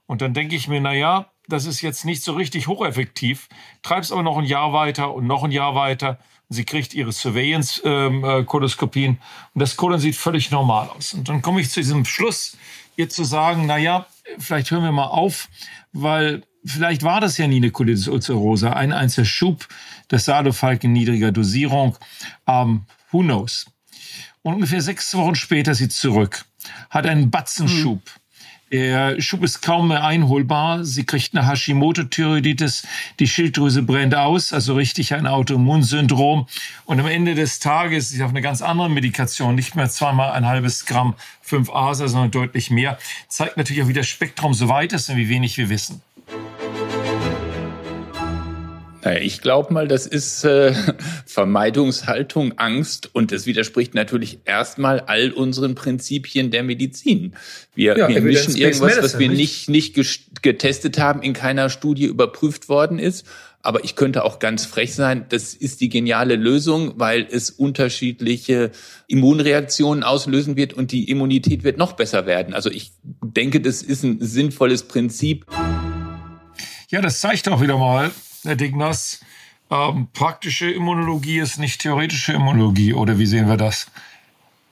Und 0.06 0.22
dann 0.22 0.36
denke 0.36 0.56
ich 0.56 0.68
mir, 0.68 0.80
na 0.80 0.94
ja, 0.94 1.32
das 1.48 1.66
ist 1.66 1.82
jetzt 1.82 2.06
nicht 2.06 2.24
so 2.24 2.34
richtig 2.34 2.68
hocheffektiv. 2.68 3.50
Treib's 3.82 4.12
aber 4.12 4.22
noch 4.22 4.38
ein 4.38 4.46
Jahr 4.46 4.72
weiter 4.72 5.16
und 5.16 5.25
noch 5.25 5.44
ein 5.44 5.52
Jahr 5.52 5.74
weiter. 5.74 6.20
Und 6.48 6.58
sie 6.58 6.66
kriegt 6.66 6.94
ihre 6.94 7.12
Surveillance-Koloskopien 7.12 9.12
ähm, 9.12 9.18
äh, 9.18 9.50
und 9.56 9.60
das 9.60 9.78
Kolon 9.78 10.00
sieht 10.00 10.16
völlig 10.16 10.52
normal 10.52 10.90
aus. 10.90 11.16
Und 11.16 11.28
dann 11.28 11.42
komme 11.42 11.62
ich 11.62 11.72
zu 11.72 11.80
diesem 11.80 12.06
Schluss, 12.06 12.56
ihr 12.98 13.10
zu 13.10 13.24
sagen, 13.24 13.66
na 13.66 13.78
ja, 13.78 14.06
vielleicht 14.38 14.72
hören 14.72 14.84
wir 14.84 14.91
mal 14.91 15.05
auf, 15.05 15.50
weil 15.94 16.44
vielleicht 16.63 17.03
war 17.03 17.22
das 17.22 17.38
ja 17.38 17.48
nie 17.48 17.58
eine 17.58 17.72
Colitis 17.72 18.08
ulcerosa, 18.08 18.74
ein 18.74 18.91
einziger 18.91 19.25
Schub 19.25 19.67
des 20.12 20.25
Sadofalk 20.25 20.84
in 20.84 20.94
niedriger 20.94 21.32
Dosierung. 21.32 21.98
Ähm, 22.48 22.86
who 23.12 23.22
knows? 23.22 23.65
Und 24.41 24.55
ungefähr 24.55 24.82
sechs 24.82 25.15
Wochen 25.15 25.36
später 25.36 25.72
ist 25.72 25.79
sie 25.79 25.89
zurück, 25.89 26.46
hat 26.89 27.08
einen 27.08 27.32
Batzenschub. 27.32 28.01
Hm. 28.05 28.22
Der 28.75 29.22
Schub 29.22 29.41
ist 29.46 29.62
kaum 29.62 29.88
mehr 29.88 30.03
einholbar. 30.03 30.84
Sie 30.84 31.05
kriegt 31.05 31.34
eine 31.34 31.48
Hashimoto-Thyreoiditis. 31.48 32.86
Die 33.22 33.27
Schilddrüse 33.27 33.84
brennt 33.84 34.13
aus, 34.15 34.51
also 34.51 34.75
richtig 34.75 35.13
ein 35.13 35.27
Autoimmunsyndrom. 35.27 36.46
Und 36.84 37.00
am 37.00 37.08
Ende 37.08 37.36
des 37.36 37.60
Tages 37.60 38.12
ist 38.12 38.17
sie 38.17 38.24
auf 38.24 38.32
eine 38.32 38.41
ganz 38.41 38.62
andere 38.62 38.89
Medikation, 38.89 39.55
nicht 39.55 39.77
mehr 39.77 39.89
zweimal 39.89 40.34
ein 40.34 40.46
halbes 40.46 40.86
Gramm 40.86 41.13
5-ASA, 41.48 42.10
sondern 42.10 42.32
deutlich 42.32 42.70
mehr. 42.70 42.98
Zeigt 43.29 43.55
natürlich 43.55 43.82
auch, 43.82 43.88
wie 43.88 43.94
das 43.94 44.08
Spektrum 44.08 44.53
so 44.53 44.67
weit 44.67 44.91
ist 44.91 45.10
und 45.10 45.15
wie 45.15 45.29
wenig 45.29 45.58
wir 45.58 45.70
wissen. 45.70 46.01
Ich 49.14 49.42
glaube 49.42 49.72
mal, 49.74 49.88
das 49.88 50.08
ist 50.08 50.44
äh, 50.44 50.74
Vermeidungshaltung, 51.26 52.58
Angst 52.58 53.10
und 53.14 53.32
das 53.32 53.46
widerspricht 53.46 53.94
natürlich 53.94 54.40
erstmal 54.46 55.00
all 55.02 55.32
unseren 55.32 55.76
Prinzipien 55.76 56.50
der 56.50 56.64
Medizin. 56.64 57.36
Wir, 57.76 57.98
ja, 57.98 58.08
wir 58.08 58.22
mischen 58.22 58.56
irgendwas, 58.56 58.98
was 59.02 59.20
wir 59.20 59.30
nicht, 59.30 59.70
nicht 59.70 59.96
getestet 60.42 61.00
haben, 61.00 61.22
in 61.22 61.34
keiner 61.34 61.70
Studie 61.70 62.06
überprüft 62.06 62.68
worden 62.68 62.98
ist. 62.98 63.26
Aber 63.62 63.84
ich 63.84 63.96
könnte 63.96 64.24
auch 64.24 64.38
ganz 64.38 64.66
frech 64.66 64.94
sein, 64.94 65.26
das 65.30 65.56
ist 65.56 65.82
die 65.82 65.90
geniale 65.90 66.36
Lösung, 66.36 66.94
weil 66.98 67.28
es 67.30 67.50
unterschiedliche 67.50 68.70
Immunreaktionen 69.08 70.04
auslösen 70.04 70.56
wird 70.56 70.74
und 70.74 70.92
die 70.92 71.10
Immunität 71.10 71.64
wird 71.64 71.80
noch 71.80 71.94
besser 71.94 72.28
werden. 72.28 72.54
Also 72.54 72.70
ich 72.70 72.92
denke, 73.24 73.62
das 73.62 73.82
ist 73.82 74.04
ein 74.04 74.18
sinnvolles 74.22 74.84
Prinzip. 74.84 75.48
Ja, 76.92 77.02
das 77.02 77.20
zeigt 77.20 77.50
auch 77.50 77.60
wieder 77.60 77.80
mal, 77.80 78.12
Herr 78.46 78.56
Dignas, 78.56 79.20
ähm, 79.70 80.08
praktische 80.14 80.70
Immunologie 80.70 81.40
ist 81.40 81.58
nicht 81.58 81.82
theoretische 81.82 82.34
Immunologie, 82.34 82.94
oder 82.94 83.18
wie 83.18 83.25
sehen 83.25 83.48
wir 83.48 83.58
das? 83.58 83.88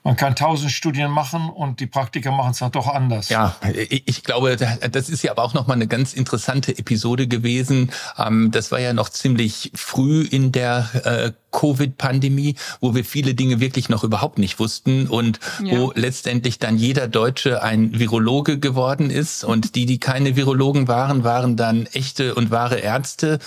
Man 0.03 0.17
kann 0.17 0.35
tausend 0.35 0.71
Studien 0.71 1.09
machen 1.09 1.49
und 1.49 1.79
die 1.79 1.87
Praktiker 1.87 2.31
machen 2.31 2.51
es 2.51 2.57
dann 2.57 2.73
doch 2.73 2.87
anders. 2.87 3.29
Ja, 3.29 3.55
ich 3.87 4.23
glaube, 4.23 4.57
das 4.57 5.09
ist 5.09 5.23
ja 5.23 5.31
aber 5.31 5.43
auch 5.43 5.53
nochmal 5.53 5.77
eine 5.77 5.87
ganz 5.87 6.13
interessante 6.13 6.77
Episode 6.77 7.27
gewesen. 7.27 7.89
Ähm, 8.17 8.51
das 8.51 8.71
war 8.71 8.79
ja 8.79 8.91
noch 8.91 9.07
ziemlich 9.07 9.71
früh 9.73 10.23
in 10.23 10.51
der 10.51 10.89
äh, 11.05 11.31
Covid-Pandemie, 11.53 12.55
wo 12.81 12.93
wir 12.93 13.05
viele 13.05 13.35
Dinge 13.35 13.61
wirklich 13.61 13.87
noch 13.87 14.03
überhaupt 14.03 14.39
nicht 14.39 14.59
wussten 14.59 15.07
und 15.07 15.39
ja. 15.63 15.77
wo 15.77 15.93
letztendlich 15.95 16.59
dann 16.59 16.77
jeder 16.77 17.07
Deutsche 17.07 17.63
ein 17.63 17.97
Virologe 17.97 18.59
geworden 18.59 19.09
ist 19.09 19.45
und 19.45 19.75
die, 19.75 19.85
die 19.85 19.99
keine 19.99 20.35
Virologen 20.35 20.89
waren, 20.89 21.23
waren 21.23 21.55
dann 21.55 21.85
echte 21.93 22.35
und 22.35 22.51
wahre 22.51 22.79
Ärzte. 22.79 23.39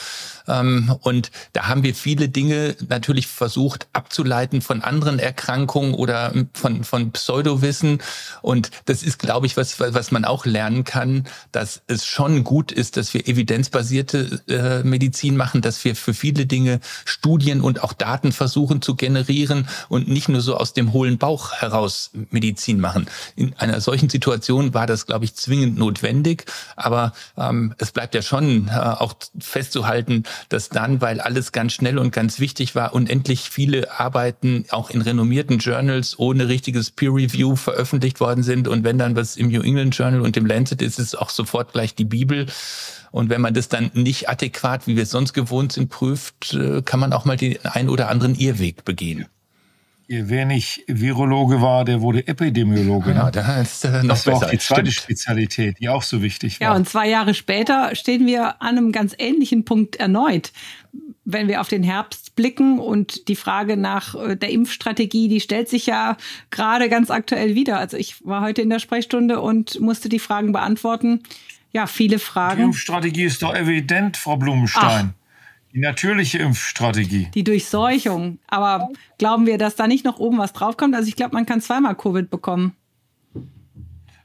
Ähm, 0.48 0.94
und 1.00 1.30
da 1.52 1.68
haben 1.68 1.82
wir 1.82 1.94
viele 1.94 2.28
Dinge 2.28 2.76
natürlich 2.88 3.26
versucht 3.26 3.88
abzuleiten 3.92 4.62
von 4.62 4.82
anderen 4.82 5.18
Erkrankungen 5.18 5.94
oder 5.94 6.32
von, 6.52 6.84
von 6.84 7.10
Pseudowissen. 7.12 8.00
Und 8.42 8.70
das 8.84 9.02
ist, 9.02 9.18
glaube 9.18 9.46
ich, 9.46 9.56
was, 9.56 9.80
was 9.80 10.10
man 10.10 10.24
auch 10.24 10.46
lernen 10.46 10.84
kann, 10.84 11.24
dass 11.52 11.82
es 11.86 12.06
schon 12.06 12.44
gut 12.44 12.72
ist, 12.72 12.96
dass 12.96 13.12
wir 13.14 13.26
evidenzbasierte 13.26 14.40
äh, 14.48 14.86
Medizin 14.86 15.36
machen, 15.36 15.62
dass 15.62 15.84
wir 15.84 15.96
für 15.96 16.14
viele 16.14 16.46
Dinge 16.46 16.80
Studien 17.04 17.60
und 17.60 17.82
auch 17.82 17.92
Daten 17.98 18.32
versuchen 18.32 18.82
zu 18.82 18.94
generieren 18.94 19.68
und 19.88 20.08
nicht 20.08 20.28
nur 20.28 20.40
so 20.40 20.56
aus 20.56 20.72
dem 20.72 20.92
hohlen 20.92 21.18
Bauch 21.18 21.52
heraus 21.52 22.10
Medizin 22.30 22.80
machen. 22.80 23.06
In 23.36 23.54
einer 23.58 23.80
solchen 23.80 24.08
Situation 24.08 24.74
war 24.74 24.86
das, 24.86 25.06
glaube 25.06 25.24
ich, 25.24 25.34
zwingend 25.34 25.78
notwendig. 25.78 26.44
Aber 26.76 27.12
ähm, 27.36 27.74
es 27.78 27.92
bleibt 27.92 28.14
ja 28.14 28.22
schon 28.22 28.68
äh, 28.68 28.72
auch 28.72 29.14
festzuhalten, 29.38 30.24
dass 30.48 30.68
dann, 30.68 31.00
weil 31.00 31.20
alles 31.20 31.52
ganz 31.52 31.72
schnell 31.72 31.98
und 31.98 32.12
ganz 32.12 32.40
wichtig 32.40 32.74
war, 32.74 32.94
unendlich 32.94 33.50
viele 33.50 33.98
Arbeiten 33.98 34.64
auch 34.70 34.90
in 34.90 35.02
renommierten 35.02 35.58
Journals 35.58 36.18
ohne 36.18 36.48
richtiges 36.48 36.90
Peer 36.90 37.14
Review 37.14 37.56
veröffentlicht 37.56 38.20
worden 38.20 38.42
sind. 38.42 38.68
Und 38.68 38.84
wenn 38.84 38.98
dann 38.98 39.16
was 39.16 39.36
im 39.36 39.48
New 39.48 39.62
England 39.62 39.96
Journal 39.96 40.20
und 40.20 40.36
im 40.36 40.46
Lancet 40.46 40.82
ist, 40.82 40.98
ist 40.98 40.98
es 40.98 41.14
auch 41.14 41.30
sofort 41.30 41.72
gleich 41.72 41.94
die 41.94 42.04
Bibel. 42.04 42.46
Und 43.10 43.30
wenn 43.30 43.40
man 43.40 43.54
das 43.54 43.68
dann 43.68 43.90
nicht 43.94 44.28
adäquat, 44.28 44.86
wie 44.86 44.96
wir 44.96 45.04
es 45.04 45.10
sonst 45.10 45.32
gewohnt 45.32 45.72
sind, 45.72 45.88
prüft, 45.88 46.54
äh, 46.54 46.82
kann 46.82 47.00
man 47.00 47.12
auch 47.12 47.24
mal 47.24 47.36
den 47.36 47.58
ein 47.64 47.88
oder 47.88 48.08
anderen 48.08 48.34
Irrweg 48.34 48.84
begehen. 48.84 49.26
Wer 50.08 50.44
nicht 50.44 50.84
Virologe 50.86 51.60
war, 51.60 51.84
der 51.84 52.00
wurde 52.00 52.28
Epidemiologe. 52.28 53.10
Ja, 53.10 53.24
ne? 53.24 53.30
das, 53.32 53.82
äh, 53.82 54.02
noch 54.02 54.10
das 54.10 54.26
war 54.26 54.34
auch 54.34 54.50
die 54.50 54.58
zweite 54.58 54.92
stimmt. 54.92 54.94
Spezialität, 54.94 55.80
die 55.80 55.88
auch 55.88 56.04
so 56.04 56.22
wichtig 56.22 56.60
war. 56.60 56.68
Ja, 56.68 56.76
und 56.76 56.88
zwei 56.88 57.08
Jahre 57.08 57.34
später 57.34 57.92
stehen 57.96 58.24
wir 58.24 58.62
an 58.62 58.78
einem 58.78 58.92
ganz 58.92 59.16
ähnlichen 59.18 59.64
Punkt 59.64 59.96
erneut. 59.96 60.52
Wenn 61.24 61.48
wir 61.48 61.60
auf 61.60 61.66
den 61.66 61.82
Herbst 61.82 62.36
blicken 62.36 62.78
und 62.78 63.26
die 63.26 63.34
Frage 63.34 63.76
nach 63.76 64.14
äh, 64.14 64.36
der 64.36 64.50
Impfstrategie, 64.50 65.26
die 65.26 65.40
stellt 65.40 65.68
sich 65.68 65.86
ja 65.86 66.16
gerade 66.52 66.88
ganz 66.88 67.10
aktuell 67.10 67.56
wieder. 67.56 67.80
Also 67.80 67.96
ich 67.96 68.24
war 68.24 68.42
heute 68.42 68.62
in 68.62 68.70
der 68.70 68.78
Sprechstunde 68.78 69.40
und 69.40 69.80
musste 69.80 70.08
die 70.08 70.20
Fragen 70.20 70.52
beantworten. 70.52 71.24
Ja, 71.76 71.86
viele 71.86 72.18
Fragen. 72.18 72.56
Die 72.56 72.62
Impfstrategie 72.62 73.24
ist 73.24 73.42
doch 73.42 73.54
evident, 73.54 74.16
Frau 74.16 74.38
Blumenstein. 74.38 75.12
Ach. 75.12 75.72
Die 75.74 75.80
natürliche 75.80 76.38
Impfstrategie. 76.38 77.28
Die 77.34 77.44
Durchseuchung. 77.44 78.38
Aber 78.46 78.88
glauben 79.18 79.44
wir, 79.44 79.58
dass 79.58 79.76
da 79.76 79.86
nicht 79.86 80.02
noch 80.02 80.18
oben 80.18 80.38
was 80.38 80.54
draufkommt? 80.54 80.94
Also 80.94 81.06
ich 81.06 81.16
glaube, 81.16 81.34
man 81.34 81.44
kann 81.44 81.60
zweimal 81.60 81.94
Covid 81.94 82.30
bekommen. 82.30 82.74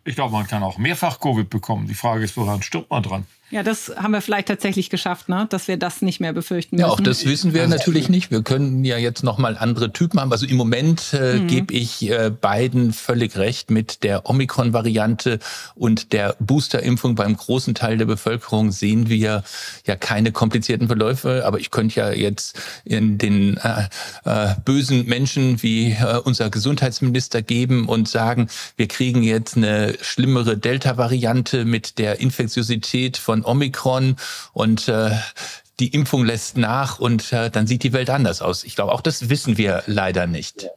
Ich 0.06 0.16
glaube, 0.16 0.32
man 0.32 0.48
kann 0.48 0.64
auch 0.64 0.78
mehrfach 0.78 1.20
Covid 1.20 1.50
bekommen. 1.50 1.88
Die 1.88 1.94
Frage 1.94 2.24
ist, 2.24 2.38
woran 2.38 2.62
stirbt 2.62 2.90
man 2.90 3.04
dran? 3.04 3.26
Ja, 3.52 3.64
das 3.64 3.92
haben 3.98 4.12
wir 4.12 4.22
vielleicht 4.22 4.48
tatsächlich 4.48 4.90
geschafft, 4.90 5.28
ne? 5.28 5.46
dass 5.50 5.68
wir 5.68 5.76
das 5.76 6.02
nicht 6.02 6.22
mehr 6.22 6.32
befürchten 6.32 6.78
müssen. 6.78 6.88
Ja, 6.88 6.92
auch 6.92 7.02
das 7.02 7.26
wissen 7.26 7.54
wir 7.54 7.68
natürlich 7.68 8.08
nicht. 8.08 8.32
Wir 8.32 8.44
können 8.44 8.86
ja 8.86 8.98
jetzt 8.98 9.24
noch 9.24 9.38
mal 9.38 9.58
andere 9.58 9.92
Typen 9.92 10.22
haben. 10.22 10.32
Also 10.32 10.46
im 10.46 10.56
Moment 10.56 11.14
äh, 11.14 11.36
mhm. 11.36 11.48
gebe 11.48 11.74
ich 11.74 12.10
äh, 12.10 12.30
beiden 12.30 12.94
völlig 12.94 13.38
recht 13.38 13.70
mit 13.70 14.04
der 14.04 14.30
Omikron-Variante 14.30 15.40
und 15.76 16.14
der 16.14 16.38
Booster-Impfung. 16.40 17.16
Beim 17.16 17.36
großen 17.36 17.76
Teil 17.76 17.98
der 17.98 18.06
Bevölkerung 18.06 18.72
sehen 18.72 19.10
wir 19.10 19.44
ja 19.86 19.96
keine 19.98 20.32
komplizierten 20.32 20.88
Verläufe. 20.88 21.44
Aber 21.46 21.60
ich 21.60 21.72
könnte 21.72 22.00
ja 22.00 22.12
jetzt 22.14 22.58
in 22.86 23.18
den 23.18 23.58
äh, 23.58 23.90
äh, 24.24 24.56
bösen 24.64 25.06
Menschen 25.08 25.62
wie 25.62 25.92
äh, 25.92 26.20
unser 26.24 26.50
Gesundheitsminister 26.50 27.42
geben 27.42 27.90
und 27.90 28.08
sagen, 28.08 28.48
wir 28.78 28.88
kriegen 28.88 29.24
jetzt 29.24 29.58
eine 29.58 29.96
schlimmere 30.02 30.58
Delta-Variante 30.58 31.66
mit 31.66 31.98
der 31.98 32.22
Infektiosität 32.22 33.18
von 33.18 33.41
von 33.42 33.46
Omikron 33.46 34.16
und 34.54 34.88
äh, 34.88 35.12
die 35.80 35.90
Impfung 35.90 36.26
lässt 36.26 36.58
nach 36.58 37.00
und 37.00 37.34
äh, 37.34 37.50
dann 37.50 37.68
sieht 37.68 37.84
die 37.84 37.94
Welt 37.94 38.10
anders 38.10 38.42
aus. 38.42 38.64
Ich 38.64 38.76
glaube, 38.76 38.92
auch 38.92 39.02
das 39.02 39.30
wissen 39.30 39.58
wir 39.58 39.84
leider 39.88 40.28
nicht. 40.28 40.68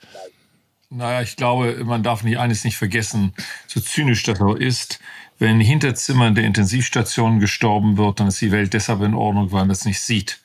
Naja, 0.91 1.23
ich 1.23 1.37
glaube, 1.37 1.85
man 1.85 2.03
darf 2.03 2.23
nicht 2.23 2.39
eines 2.39 2.65
nicht 2.65 2.77
vergessen, 2.77 3.35
so 3.67 3.81
zynisch 3.81 4.23
das 4.23 4.41
auch 4.41 4.55
ist. 4.55 5.01
Wenn 5.39 5.61
in 5.61 5.61
Hinterzimmern 5.61 6.35
der 6.35 6.45
Intensivstationen 6.45 7.41
gestorben 7.41 7.99
wird, 7.99 8.21
dann 8.21 8.29
ist 8.29 8.41
die 8.41 8.53
Welt 8.53 8.73
deshalb 8.73 9.03
in 9.03 9.15
Ordnung, 9.15 9.51
weil 9.51 9.63
man 9.63 9.71
es 9.71 9.85
nicht 9.85 10.01
sieht. 10.01 10.41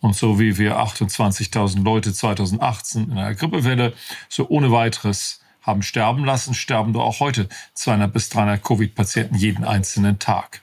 Und 0.00 0.14
so 0.14 0.38
wie 0.38 0.58
wir 0.58 0.76
28.000 0.76 1.82
Leute 1.82 2.12
2018 2.12 3.10
in 3.10 3.12
einer 3.12 3.34
Grippewelle 3.34 3.94
so 4.28 4.46
ohne 4.48 4.70
weiteres 4.70 5.40
haben 5.62 5.82
sterben 5.82 6.24
lassen, 6.24 6.54
sterben 6.54 6.92
doch 6.92 7.02
auch 7.02 7.20
heute 7.20 7.48
200 7.74 8.12
bis 8.12 8.28
300 8.28 8.62
Covid-Patienten 8.62 9.34
jeden 9.36 9.64
einzelnen 9.64 10.18
Tag. 10.18 10.60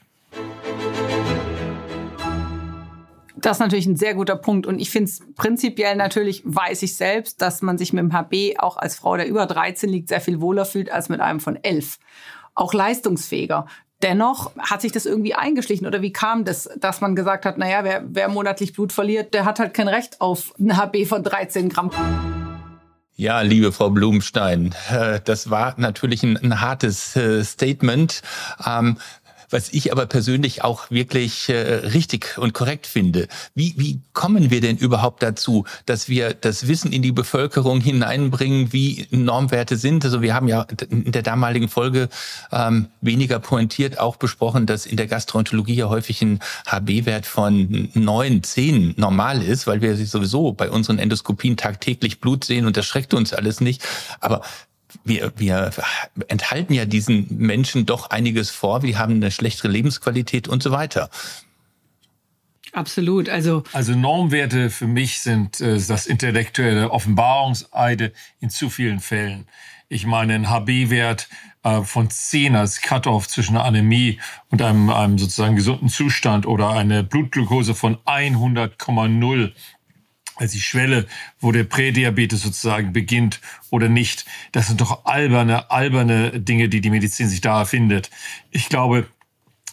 Das 3.44 3.58
ist 3.58 3.60
natürlich 3.60 3.84
ein 3.84 3.96
sehr 3.96 4.14
guter 4.14 4.36
Punkt. 4.36 4.66
Und 4.66 4.78
ich 4.78 4.88
finde 4.88 5.10
es 5.10 5.20
prinzipiell 5.36 5.96
natürlich, 5.96 6.40
weiß 6.46 6.82
ich 6.82 6.96
selbst, 6.96 7.42
dass 7.42 7.60
man 7.60 7.76
sich 7.76 7.92
mit 7.92 8.02
dem 8.02 8.14
HB 8.14 8.58
auch 8.58 8.78
als 8.78 8.94
Frau, 8.94 9.18
der 9.18 9.28
über 9.28 9.44
13 9.44 9.90
liegt, 9.90 10.08
sehr 10.08 10.22
viel 10.22 10.40
wohler 10.40 10.64
fühlt 10.64 10.90
als 10.90 11.10
mit 11.10 11.20
einem 11.20 11.40
von 11.40 11.62
11. 11.62 11.98
Auch 12.54 12.72
leistungsfähiger. 12.72 13.66
Dennoch 14.02 14.52
hat 14.56 14.80
sich 14.80 14.92
das 14.92 15.04
irgendwie 15.04 15.34
eingeschlichen. 15.34 15.86
Oder 15.86 16.00
wie 16.00 16.10
kam 16.10 16.46
das, 16.46 16.70
dass 16.78 17.02
man 17.02 17.14
gesagt 17.14 17.44
hat, 17.44 17.58
naja, 17.58 17.84
wer, 17.84 18.02
wer 18.06 18.30
monatlich 18.30 18.72
Blut 18.72 18.94
verliert, 18.94 19.34
der 19.34 19.44
hat 19.44 19.58
halt 19.58 19.74
kein 19.74 19.88
Recht 19.88 20.22
auf 20.22 20.54
ein 20.58 20.78
HB 20.78 21.04
von 21.04 21.22
13 21.22 21.68
Gramm. 21.68 21.90
Ja, 23.16 23.42
liebe 23.42 23.72
Frau 23.72 23.90
Blumstein, 23.90 24.74
äh, 24.90 25.20
das 25.22 25.50
war 25.50 25.74
natürlich 25.76 26.22
ein, 26.22 26.38
ein 26.38 26.62
hartes 26.62 27.14
äh, 27.14 27.44
Statement. 27.44 28.22
Was 29.50 29.68
ich 29.72 29.92
aber 29.92 30.06
persönlich 30.06 30.64
auch 30.64 30.90
wirklich 30.90 31.48
äh, 31.48 31.54
richtig 31.54 32.38
und 32.38 32.54
korrekt 32.54 32.86
finde. 32.86 33.28
Wie, 33.54 33.74
wie 33.76 34.00
kommen 34.12 34.50
wir 34.50 34.60
denn 34.60 34.76
überhaupt 34.76 35.22
dazu, 35.22 35.64
dass 35.86 36.08
wir 36.08 36.34
das 36.34 36.68
Wissen 36.68 36.92
in 36.92 37.02
die 37.02 37.12
Bevölkerung 37.12 37.80
hineinbringen, 37.80 38.72
wie 38.72 39.06
Normwerte 39.10 39.76
sind? 39.76 40.04
Also 40.04 40.22
wir 40.22 40.34
haben 40.34 40.48
ja 40.48 40.66
in 40.88 41.12
der 41.12 41.22
damaligen 41.22 41.68
Folge 41.68 42.08
ähm, 42.52 42.88
weniger 43.00 43.38
pointiert 43.38 43.98
auch 43.98 44.16
besprochen, 44.16 44.66
dass 44.66 44.86
in 44.86 44.96
der 44.96 45.06
Gastroenterologie 45.06 45.74
ja 45.74 45.88
häufig 45.88 46.22
ein 46.22 46.40
HB-Wert 46.66 47.26
von 47.26 47.88
neun, 47.94 48.42
zehn 48.42 48.94
normal 48.96 49.42
ist, 49.42 49.66
weil 49.66 49.80
wir 49.80 49.96
sowieso 49.96 50.52
bei 50.52 50.70
unseren 50.70 50.98
Endoskopien 50.98 51.56
tagtäglich 51.56 52.20
Blut 52.20 52.44
sehen 52.44 52.66
und 52.66 52.76
das 52.76 52.86
schreckt 52.86 53.14
uns 53.14 53.32
alles 53.32 53.60
nicht. 53.60 53.82
Aber 54.20 54.42
wir, 55.04 55.32
wir 55.36 55.70
enthalten 56.28 56.72
ja 56.72 56.84
diesen 56.84 57.26
Menschen 57.36 57.86
doch 57.86 58.10
einiges 58.10 58.50
vor. 58.50 58.82
Wir 58.82 58.98
haben 58.98 59.14
eine 59.14 59.30
schlechtere 59.30 59.68
Lebensqualität 59.68 60.48
und 60.48 60.62
so 60.62 60.70
weiter. 60.70 61.10
Absolut. 62.72 63.28
Also, 63.28 63.62
also 63.72 63.94
Normwerte 63.94 64.68
für 64.68 64.88
mich 64.88 65.20
sind 65.20 65.60
äh, 65.60 65.78
das 65.78 66.06
intellektuelle 66.06 66.90
Offenbarungseide 66.90 68.12
in 68.40 68.50
zu 68.50 68.68
vielen 68.68 68.98
Fällen. 68.98 69.46
Ich 69.88 70.06
meine, 70.06 70.34
ein 70.34 70.50
HB-Wert 70.50 71.28
äh, 71.62 71.82
von 71.82 72.10
10 72.10 72.56
als 72.56 72.80
Cut-off 72.80 73.28
zwischen 73.28 73.56
einer 73.56 73.64
Anämie 73.64 74.18
und 74.50 74.60
einem, 74.60 74.90
einem 74.90 75.18
sozusagen 75.18 75.54
gesunden 75.54 75.88
Zustand 75.88 76.46
oder 76.46 76.70
eine 76.70 77.04
Blutglucose 77.04 77.74
von 77.74 77.96
100,0 77.98 79.52
als 80.36 80.52
die 80.52 80.60
Schwelle, 80.60 81.06
wo 81.40 81.52
der 81.52 81.64
Prädiabetes 81.64 82.42
sozusagen 82.42 82.92
beginnt 82.92 83.40
oder 83.70 83.88
nicht. 83.88 84.24
Das 84.52 84.66
sind 84.66 84.80
doch 84.80 85.04
alberne, 85.04 85.70
alberne 85.70 86.40
Dinge, 86.40 86.68
die 86.68 86.80
die 86.80 86.90
Medizin 86.90 87.28
sich 87.28 87.40
da 87.40 87.60
erfindet. 87.60 88.10
Ich 88.50 88.68
glaube, 88.68 89.06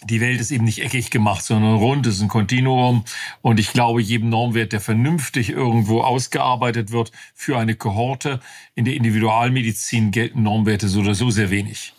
die 0.03 0.19
Welt 0.19 0.41
ist 0.41 0.51
eben 0.51 0.65
nicht 0.65 0.79
eckig 0.79 1.11
gemacht, 1.11 1.43
sondern 1.43 1.75
rund, 1.75 2.07
es 2.07 2.15
ist 2.15 2.21
ein 2.21 2.27
Kontinuum. 2.27 3.05
Und 3.41 3.59
ich 3.59 3.71
glaube, 3.71 4.01
jedem 4.01 4.29
Normwert, 4.29 4.73
der 4.73 4.81
vernünftig 4.81 5.49
irgendwo 5.49 6.01
ausgearbeitet 6.01 6.91
wird 6.91 7.11
für 7.35 7.57
eine 7.57 7.75
Kohorte, 7.75 8.39
in 8.73 8.85
der 8.85 8.95
Individualmedizin 8.95 10.11
gelten 10.11 10.43
Normwerte 10.43 10.87
so 10.87 11.01
oder 11.01 11.13
so 11.13 11.29
sehr 11.29 11.51
wenig. 11.51 11.93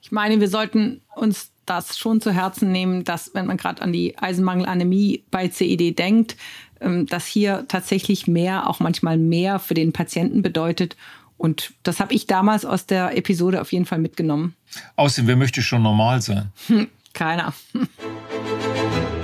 Ich 0.00 0.12
meine, 0.12 0.38
wir 0.40 0.48
sollten 0.48 1.02
uns 1.16 1.50
das 1.68 1.98
schon 1.98 2.20
zu 2.20 2.32
Herzen 2.32 2.72
nehmen, 2.72 3.04
dass, 3.04 3.34
wenn 3.34 3.46
man 3.46 3.56
gerade 3.56 3.82
an 3.82 3.92
die 3.92 4.18
Eisenmangelanämie 4.18 5.24
bei 5.30 5.48
CED 5.48 5.98
denkt, 5.98 6.36
ähm, 6.80 7.06
dass 7.06 7.26
hier 7.26 7.64
tatsächlich 7.68 8.26
mehr, 8.26 8.68
auch 8.68 8.80
manchmal 8.80 9.18
mehr 9.18 9.58
für 9.58 9.74
den 9.74 9.92
Patienten 9.92 10.42
bedeutet. 10.42 10.96
Und 11.36 11.72
das 11.82 12.00
habe 12.00 12.14
ich 12.14 12.26
damals 12.26 12.64
aus 12.64 12.86
der 12.86 13.16
Episode 13.16 13.60
auf 13.60 13.72
jeden 13.72 13.86
Fall 13.86 13.98
mitgenommen. 13.98 14.54
Außerdem, 14.96 15.28
wer 15.28 15.36
möchte 15.36 15.62
schon 15.62 15.82
normal 15.82 16.20
sein? 16.20 16.52
Keiner. 17.12 17.54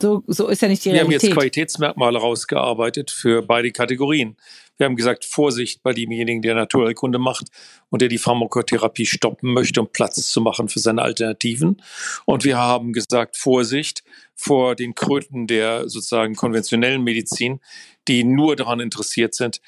So, 0.00 0.22
so 0.26 0.48
ist 0.48 0.62
ja 0.62 0.68
nicht 0.68 0.84
die 0.84 0.90
Wir 0.90 1.00
Realität. 1.00 1.20
haben 1.20 1.26
jetzt 1.28 1.34
Qualitätsmerkmale 1.34 2.18
rausgearbeitet 2.18 3.10
für 3.10 3.42
beide 3.42 3.72
Kategorien. 3.72 4.36
Wir 4.76 4.84
haben 4.84 4.94
gesagt, 4.94 5.24
Vorsicht 5.24 5.82
bei 5.82 5.92
demjenigen, 5.92 6.40
der 6.40 6.54
Naturheilkunde 6.54 7.18
macht 7.18 7.48
und 7.90 8.00
der 8.00 8.08
die 8.08 8.18
Pharmakotherapie 8.18 9.06
stoppen 9.06 9.52
möchte, 9.52 9.80
um 9.80 9.88
Platz 9.92 10.28
zu 10.28 10.40
machen 10.40 10.68
für 10.68 10.78
seine 10.78 11.02
Alternativen. 11.02 11.82
Und 12.26 12.44
wir 12.44 12.58
haben 12.58 12.92
gesagt, 12.92 13.36
Vorsicht 13.36 14.04
vor 14.36 14.76
den 14.76 14.94
Kröten 14.94 15.48
der 15.48 15.88
sozusagen 15.88 16.36
konventionellen 16.36 17.02
Medizin, 17.02 17.60
die 18.06 18.22
nur 18.22 18.54
daran 18.54 18.78
interessiert 18.78 19.34
sind, 19.34 19.60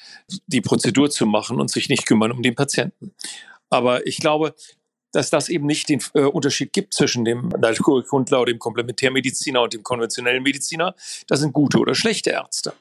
die 0.47 0.61
Prozedur 0.61 1.09
zu 1.09 1.25
machen 1.25 1.59
und 1.59 1.69
sich 1.69 1.89
nicht 1.89 2.05
kümmern 2.05 2.31
um 2.31 2.41
den 2.41 2.55
Patienten. 2.55 3.13
Aber 3.69 4.07
ich 4.07 4.17
glaube, 4.17 4.55
dass 5.11 5.29
das 5.29 5.49
eben 5.49 5.65
nicht 5.65 5.89
den 5.89 6.01
äh, 6.13 6.21
Unterschied 6.21 6.73
gibt 6.73 6.93
zwischen 6.93 7.25
dem 7.25 7.49
Naturkundler 7.49 8.45
dem 8.45 8.59
Komplementärmediziner 8.59 9.61
und 9.61 9.73
dem 9.73 9.83
konventionellen 9.83 10.43
Mediziner. 10.43 10.95
Das 11.27 11.39
sind 11.39 11.53
gute 11.53 11.79
oder 11.79 11.95
schlechte 11.95 12.31
Ärzte. 12.31 12.73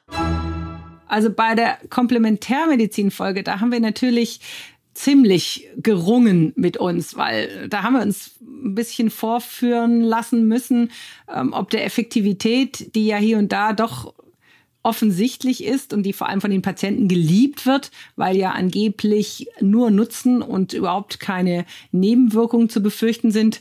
Also 1.07 1.31
bei 1.31 1.55
der 1.55 1.79
Komplementärmedizin-Folge, 1.89 3.43
da 3.43 3.61
haben 3.61 3.73
wir 3.73 3.81
natürlich 3.81 4.41
ziemlich 4.95 5.69
gerungen 5.77 6.53
mit 6.57 6.77
uns, 6.77 7.17
weil 7.17 7.69
da 7.69 7.83
haben 7.83 7.95
wir 7.95 8.03
uns 8.03 8.33
ein 8.41 8.75
bisschen 8.75 9.11
vorführen 9.11 10.03
lassen 10.03 10.47
müssen, 10.47 10.91
ähm, 11.33 11.53
ob 11.53 11.71
der 11.71 11.85
Effektivität, 11.85 12.95
die 12.95 13.07
ja 13.07 13.17
hier 13.17 13.39
und 13.39 13.51
da 13.51 13.73
doch 13.73 14.15
offensichtlich 14.83 15.65
ist 15.65 15.93
und 15.93 16.05
die 16.05 16.13
vor 16.13 16.29
allem 16.29 16.41
von 16.41 16.51
den 16.51 16.63
Patienten 16.63 17.09
geliebt 17.09 17.67
wird, 17.67 17.91
weil 18.17 18.37
ja 18.37 18.53
angeblich 18.53 19.49
nur 19.61 19.91
Nutzen 19.91 20.43
und 20.43 20.73
überhaupt 20.73 21.21
keine 21.21 21.67
Nebenwirkungen 21.93 22.71
zu 22.71 22.83
befürchten 22.83 23.31
sind. 23.31 23.61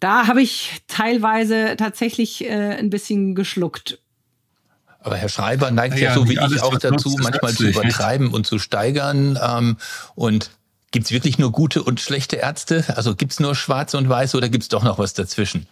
Da 0.00 0.26
habe 0.26 0.42
ich 0.42 0.82
teilweise 0.86 1.74
tatsächlich 1.76 2.44
äh, 2.44 2.76
ein 2.76 2.90
bisschen 2.90 3.34
geschluckt. 3.34 3.98
Aber 5.00 5.16
Herr 5.16 5.28
Schreiber 5.28 5.70
neigt 5.70 5.96
ja, 5.98 6.10
ja 6.10 6.14
so 6.14 6.28
wie 6.28 6.34
ich 6.34 6.62
auch 6.62 6.78
dazu, 6.78 7.16
manchmal 7.20 7.54
zu 7.54 7.68
übertreiben 7.68 8.28
und 8.28 8.46
zu 8.46 8.58
steigern. 8.58 9.38
Ähm, 9.42 9.76
und 10.14 10.50
gibt 10.90 11.06
es 11.06 11.12
wirklich 11.12 11.38
nur 11.38 11.52
gute 11.52 11.82
und 11.82 12.00
schlechte 12.00 12.36
Ärzte? 12.36 12.84
Also 12.96 13.14
gibt 13.14 13.32
es 13.32 13.40
nur 13.40 13.54
schwarze 13.54 13.96
und 13.96 14.08
weiße 14.08 14.36
oder 14.36 14.48
gibt 14.48 14.64
es 14.64 14.68
doch 14.68 14.82
noch 14.82 14.98
was 14.98 15.14
dazwischen? 15.14 15.66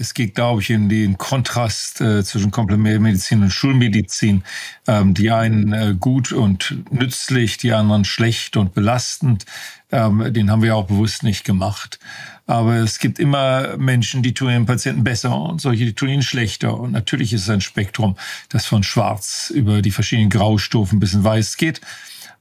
Es 0.00 0.14
geht, 0.14 0.36
glaube 0.36 0.62
ich, 0.62 0.70
in 0.70 0.88
den 0.88 1.18
Kontrast 1.18 2.00
äh, 2.00 2.22
zwischen 2.22 2.52
Komplementärmedizin 2.52 3.42
und 3.42 3.50
Schulmedizin. 3.50 4.44
Ähm, 4.86 5.12
die 5.12 5.32
einen 5.32 5.72
äh, 5.72 5.96
gut 5.98 6.30
und 6.30 6.84
nützlich, 6.92 7.56
die 7.56 7.72
anderen 7.72 8.04
schlecht 8.04 8.56
und 8.56 8.74
belastend. 8.74 9.44
Ähm, 9.90 10.32
den 10.32 10.52
haben 10.52 10.62
wir 10.62 10.76
auch 10.76 10.86
bewusst 10.86 11.24
nicht 11.24 11.44
gemacht. 11.44 11.98
Aber 12.46 12.76
es 12.76 13.00
gibt 13.00 13.18
immer 13.18 13.76
Menschen, 13.76 14.22
die 14.22 14.34
tun 14.34 14.50
ihren 14.50 14.66
Patienten 14.66 15.02
besser 15.02 15.36
und 15.36 15.60
solche, 15.60 15.84
die 15.84 15.94
tun 15.94 16.10
ihnen 16.10 16.22
schlechter. 16.22 16.78
Und 16.78 16.92
natürlich 16.92 17.32
ist 17.32 17.42
es 17.42 17.50
ein 17.50 17.60
Spektrum, 17.60 18.16
das 18.50 18.66
von 18.66 18.84
schwarz 18.84 19.50
über 19.52 19.82
die 19.82 19.90
verschiedenen 19.90 20.30
Graustufen 20.30 21.00
bis 21.00 21.12
in 21.12 21.24
weiß 21.24 21.56
geht. 21.56 21.80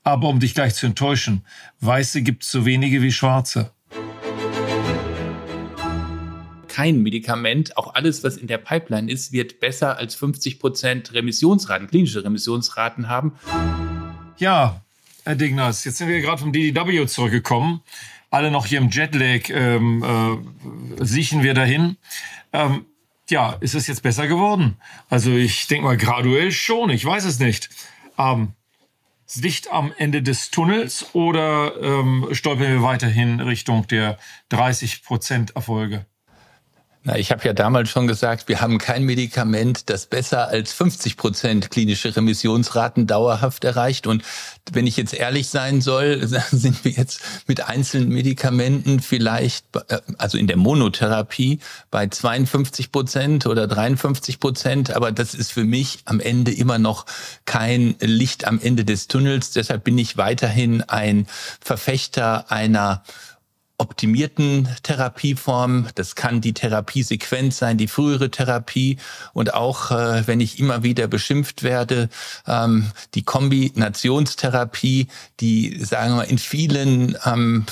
Aber 0.03 0.29
um 0.29 0.39
dich 0.39 0.53
gleich 0.53 0.75
zu 0.75 0.85
enttäuschen, 0.85 1.43
Weiße 1.81 2.21
gibt 2.21 2.43
es 2.43 2.51
so 2.51 2.65
wenige 2.65 3.01
wie 3.01 3.11
Schwarze 3.11 3.71
kein 6.77 7.01
Medikament, 7.01 7.75
auch 7.75 7.95
alles, 7.95 8.23
was 8.23 8.37
in 8.37 8.45
der 8.45 8.59
Pipeline 8.59 9.11
ist, 9.11 9.31
wird 9.31 9.59
besser 9.59 9.97
als 9.97 10.13
50 10.13 10.59
Prozent 10.59 11.11
Remissionsraten, 11.11 11.87
klinische 11.87 12.23
Remissionsraten 12.23 13.09
haben. 13.09 13.33
Ja, 14.37 14.81
Herr 15.23 15.33
Dignas, 15.33 15.85
jetzt 15.85 15.97
sind 15.97 16.07
wir 16.07 16.21
gerade 16.21 16.37
vom 16.37 16.53
DDW 16.53 17.07
zurückgekommen. 17.07 17.81
Alle 18.29 18.51
noch 18.51 18.67
hier 18.67 18.77
im 18.77 18.91
Jetlag 18.91 19.49
ähm, 19.49 20.03
äh, 20.99 21.03
siechen 21.03 21.41
wir 21.41 21.55
dahin. 21.55 21.97
Ähm, 22.53 22.85
ja, 23.27 23.53
ist 23.59 23.73
es 23.73 23.87
jetzt 23.87 24.03
besser 24.03 24.27
geworden? 24.27 24.77
Also 25.09 25.31
ich 25.31 25.65
denke 25.65 25.85
mal 25.85 25.97
graduell 25.97 26.51
schon, 26.51 26.91
ich 26.91 27.03
weiß 27.03 27.25
es 27.25 27.39
nicht. 27.39 27.69
Ähm, 28.19 28.49
Licht 29.33 29.71
am 29.71 29.91
Ende 29.97 30.21
des 30.21 30.51
Tunnels 30.51 31.07
oder 31.13 31.73
ähm, 31.81 32.27
stolpern 32.33 32.71
wir 32.71 32.83
weiterhin 32.83 33.39
Richtung 33.39 33.87
der 33.87 34.19
30 34.49 35.01
Prozent 35.03 35.55
Erfolge? 35.55 36.05
Na, 37.07 37.17
ich 37.17 37.31
habe 37.31 37.45
ja 37.45 37.53
damals 37.53 37.89
schon 37.89 38.05
gesagt, 38.05 38.49
wir 38.49 38.59
haben 38.59 38.79
kein 38.79 39.03
Medikament, 39.03 39.89
das 39.89 40.07
besser 40.07 40.49
als 40.49 40.73
50 40.73 41.15
Prozent 41.15 41.71
klinische 41.71 42.13
Remissionsraten 42.13 43.07
dauerhaft 43.07 43.63
erreicht. 43.63 44.07
Und 44.07 44.23
wenn 44.73 44.85
ich 44.85 44.97
jetzt 44.97 45.13
ehrlich 45.13 45.47
sein 45.47 45.79
soll, 45.79 46.27
sind 46.51 46.83
wir 46.83 46.91
jetzt 46.91 47.21
mit 47.47 47.65
einzelnen 47.65 48.09
Medikamenten 48.09 48.99
vielleicht, 48.99 49.73
äh, 49.87 50.01
also 50.17 50.37
in 50.37 50.47
der 50.47 50.57
Monotherapie, 50.57 51.61
bei 51.91 52.07
52 52.07 52.91
Prozent 52.91 53.45
oder 53.45 53.67
53 53.67 54.41
Prozent. 54.41 54.93
Aber 54.93 55.13
das 55.13 55.33
ist 55.33 55.53
für 55.53 55.63
mich 55.63 55.99
am 56.03 56.19
Ende 56.19 56.51
immer 56.51 56.77
noch 56.77 57.05
kein 57.45 57.95
Licht 58.01 58.45
am 58.45 58.59
Ende 58.59 58.83
des 58.83 59.07
Tunnels. 59.07 59.51
Deshalb 59.51 59.85
bin 59.85 59.97
ich 59.97 60.17
weiterhin 60.17 60.81
ein 60.81 61.25
Verfechter 61.61 62.51
einer 62.51 63.01
optimierten 63.77 64.67
Therapieform. 64.83 65.87
Das 65.95 66.15
kann 66.15 66.41
die 66.41 66.53
Therapiesequenz 66.53 67.57
sein, 67.57 67.77
die 67.77 67.87
frühere 67.87 68.31
Therapie 68.31 68.97
und 69.33 69.53
auch, 69.53 69.91
äh, 69.91 70.25
wenn 70.25 70.39
ich 70.39 70.59
immer 70.59 70.83
wieder 70.83 71.07
beschimpft 71.07 71.63
werde, 71.63 72.09
ähm, 72.47 72.87
die 73.13 73.23
Kombinationstherapie, 73.23 75.07
die, 75.39 75.83
sagen 75.83 76.13
wir 76.13 76.15
mal, 76.17 76.23
in 76.23 76.39
vielen 76.39 77.17
ähm, 77.25 77.65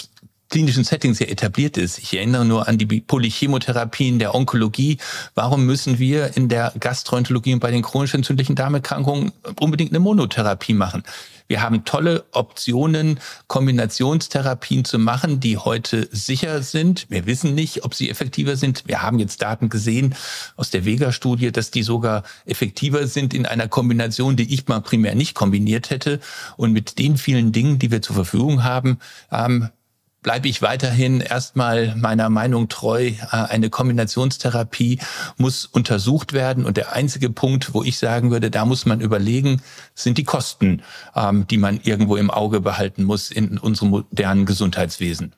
klinischen 0.50 0.84
Settings 0.84 1.18
sehr 1.18 1.32
etabliert 1.32 1.76
ist. 1.76 1.98
Ich 1.98 2.16
erinnere 2.16 2.46
nur 2.46 2.68
an 2.68 2.78
die 2.78 2.86
Polychemotherapien 2.86 4.20
der 4.20 4.36
Onkologie. 4.36 5.00
Warum 5.34 5.66
müssen 5.66 5.98
wir 6.00 6.38
in 6.38 6.50
der 6.50 6.72
Gastroenterologie 6.80 7.54
und 7.54 7.60
bei 7.60 7.72
den 7.72 7.82
chronisch 7.82 8.14
entzündlichen 8.14 8.56
Darmerkrankungen 8.56 9.32
unbedingt 9.60 9.92
eine 9.92 10.00
Monotherapie 10.00 10.74
machen? 10.74 11.04
Wir 11.48 11.62
haben 11.62 11.86
tolle 11.86 12.26
Optionen, 12.32 13.20
Kombinationstherapien 13.48 14.84
zu 14.84 14.98
machen, 14.98 15.40
die 15.40 15.58
heute 15.58 16.08
sicher 16.12 16.62
sind. 16.64 17.06
Wir 17.10 17.26
wissen 17.26 17.54
nicht, 17.54 17.84
ob 17.84 17.94
sie 17.94 18.10
effektiver 18.10 18.56
sind. 18.56 18.84
Wir 18.88 19.02
haben 19.02 19.20
jetzt 19.20 19.42
Daten 19.42 19.70
gesehen 19.70 20.16
aus 20.56 20.72
der 20.72 20.86
Vega-Studie, 20.86 21.52
dass 21.52 21.70
die 21.70 21.84
sogar 21.84 22.24
effektiver 22.46 23.08
sind 23.08 23.34
in 23.34 23.46
einer 23.46 23.68
Kombination, 23.68 24.36
die 24.36 24.54
ich 24.54 24.68
mal 24.68 24.82
primär 24.82 25.14
nicht 25.14 25.36
kombiniert 25.36 25.92
hätte. 25.92 26.20
Und 26.58 26.74
mit 26.74 26.98
den 26.98 27.18
vielen 27.18 27.52
Dingen, 27.52 27.78
die 27.78 27.92
wir 27.92 28.02
zur 28.02 28.16
Verfügung 28.16 28.64
haben, 28.64 29.00
ähm, 29.32 29.70
bleibe 30.26 30.48
ich 30.48 30.64
weiterhin 30.64 31.22
erstmal 31.22 31.96
meiner 31.96 32.32
Meinung 32.32 32.68
treu. 32.68 33.10
Äh, 33.10 33.16
eine 33.30 33.70
Kombinationstherapie 33.70 35.00
muss 35.38 35.66
untersucht 35.66 36.34
werden. 36.34 36.66
Und 36.66 36.78
der 36.78 36.94
einzige 36.94 37.30
Punkt, 37.30 37.76
wo 37.76 37.84
ich 37.84 38.00
sagen 38.00 38.32
würde, 38.32 38.50
da 38.50 38.66
muss 38.66 38.88
man 38.88 39.02
überlegen, 39.02 39.62
sind 39.94 40.18
die 40.18 40.24
Kosten, 40.24 40.82
ähm, 41.16 41.46
die 41.46 41.60
man 41.60 41.80
irgendwo 41.84 42.16
im 42.16 42.32
Auge 42.32 42.60
behalten 42.60 43.04
muss 43.04 43.30
in 43.30 43.60
unserem 43.60 43.92
modernen 43.92 44.48
Gesundheitswesen. 44.48 45.36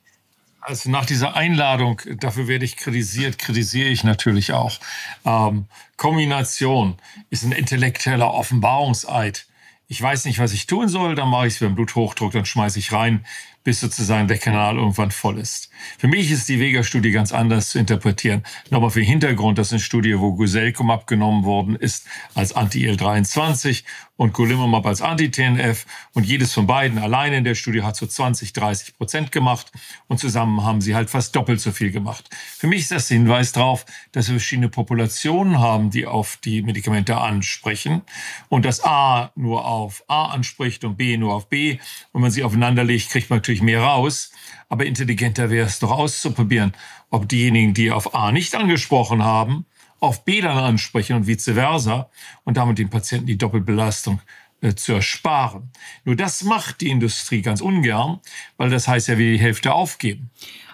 Also 0.62 0.89
nach 0.89 1.06
dieser 1.06 1.36
Einladung, 1.36 2.02
dafür 2.21 2.47
werde 2.47 2.63
ich 2.63 2.78
kritisiert, 2.78 3.38
kritisiere 3.38 3.89
ich 3.89 4.06
natürlich 4.06 4.54
auch. 4.54 4.80
Ähm, 5.26 5.65
Kombination 5.97 6.95
ist 7.30 7.43
ein 7.43 7.52
intellektueller 7.52 8.34
Offenbarungseid. 8.34 9.47
Ich 9.89 10.02
weiß 10.02 10.26
nicht, 10.26 10.39
was 10.39 10.54
ich 10.54 10.65
tun 10.65 10.88
soll, 10.88 11.15
dann 11.15 11.30
mache 11.30 11.47
ich 11.47 11.54
es 11.54 11.60
den 11.60 11.76
Bluthochdruck, 11.76 12.32
dann 12.32 12.45
schmeiße 12.45 12.80
ich 12.80 12.93
rein 12.93 13.26
bis 13.68 13.82
sozusagen 13.82 14.30
der 14.30 14.38
Kanal 14.38 14.78
irgendwann 14.78 15.12
voll 15.12 15.38
ist. 15.38 15.70
Für 15.98 16.08
mich 16.08 16.32
ist 16.32 16.48
die 16.48 16.58
Vega-Studie 16.58 17.12
ganz 17.12 17.34
anders 17.34 17.72
zu 17.72 17.80
interpretieren. 17.80 18.44
Nochmal 18.70 18.92
für 18.92 19.02
den 19.02 19.10
Hintergrund, 19.10 19.58
das 19.58 19.68
ist 19.68 19.74
eine 19.74 19.80
Studie, 19.82 20.18
wo 20.18 20.36
Guselkum 20.36 20.90
abgenommen 20.90 21.44
worden 21.44 21.76
ist 21.76 22.08
als 22.34 22.56
Anti-L23 22.56 23.84
und 24.18 24.34
Golimumab 24.34 24.86
als 24.86 25.02
Anti-TNF. 25.02 25.86
Und 26.14 26.26
jedes 26.26 26.54
von 26.54 26.68
beiden 26.68 26.98
alleine 26.98 27.38
in 27.38 27.44
der 27.44 27.56
Studie 27.56 27.84
hat 27.84 27.96
so 27.96 28.06
20, 28.06 28.52
30 28.52 28.98
Prozent 28.98 29.32
gemacht. 29.32 29.72
Und 30.08 30.20
zusammen 30.20 30.64
haben 30.64 30.82
sie 30.82 30.96
halt 30.96 31.10
fast 31.10 31.36
doppelt 31.36 31.62
so 31.62 31.72
viel 31.72 31.92
gemacht. 31.92 32.30
Für 32.58 32.68
mich 32.68 32.82
ist 32.82 32.92
das 32.92 33.08
Hinweis 33.08 33.52
darauf, 33.54 33.86
dass 34.12 34.28
wir 34.28 34.36
verschiedene 34.36 34.70
Populationen 34.70 35.60
haben, 35.60 35.92
die 35.92 36.06
auf 36.06 36.38
die 36.44 36.64
Medikamente 36.64 37.18
ansprechen. 37.18 38.02
Und 38.50 38.66
dass 38.66 38.84
A 38.84 39.32
nur 39.36 39.66
auf 39.66 40.04
A 40.08 40.26
anspricht 40.26 40.84
und 40.84 40.98
B 40.98 41.18
nur 41.18 41.34
auf 41.34 41.48
B. 41.48 41.78
Wenn 42.12 42.22
man 42.22 42.32
sie 42.32 42.44
aufeinander 42.44 42.84
legt, 42.84 43.12
kriegt 43.12 43.30
man 43.30 43.38
natürlich 43.38 43.62
mehr 43.62 43.82
raus. 43.82 44.32
Aber 44.70 44.86
intelligenter 44.86 45.50
wäre 45.50 45.68
es 45.68 45.80
doch 45.80 45.92
auszuprobieren, 45.92 46.74
ob 47.10 47.30
diejenigen, 47.30 47.74
die 47.74 47.92
auf 47.92 48.16
A 48.16 48.32
nicht 48.32 48.56
angesprochen 48.56 49.24
haben, 49.24 49.66
auf 50.00 50.26
B 50.26 50.42
dann 50.42 50.58
ansprechen 50.58 51.16
und 51.16 51.28
vice 51.28 51.52
versa 51.54 52.10
und 52.44 52.58
damit 52.58 52.78
den 52.78 52.90
Patienten 52.90 53.28
die 53.28 53.38
Doppelbelastung 53.38 54.22
äh, 54.62 54.74
zu 54.76 54.94
ersparen. 54.94 55.70
Nur 56.06 56.16
das 56.16 56.44
macht 56.44 56.82
die 56.82 56.90
Industrie 56.90 57.42
ganz 57.42 57.62
ungern, 57.62 58.20
weil 58.58 58.70
das 58.70 58.88
heißt 58.88 59.08
ja, 59.08 59.18
wir 59.18 59.32
die 59.32 59.40
Hälfte 59.40 59.74
aufgeben. 59.74 60.30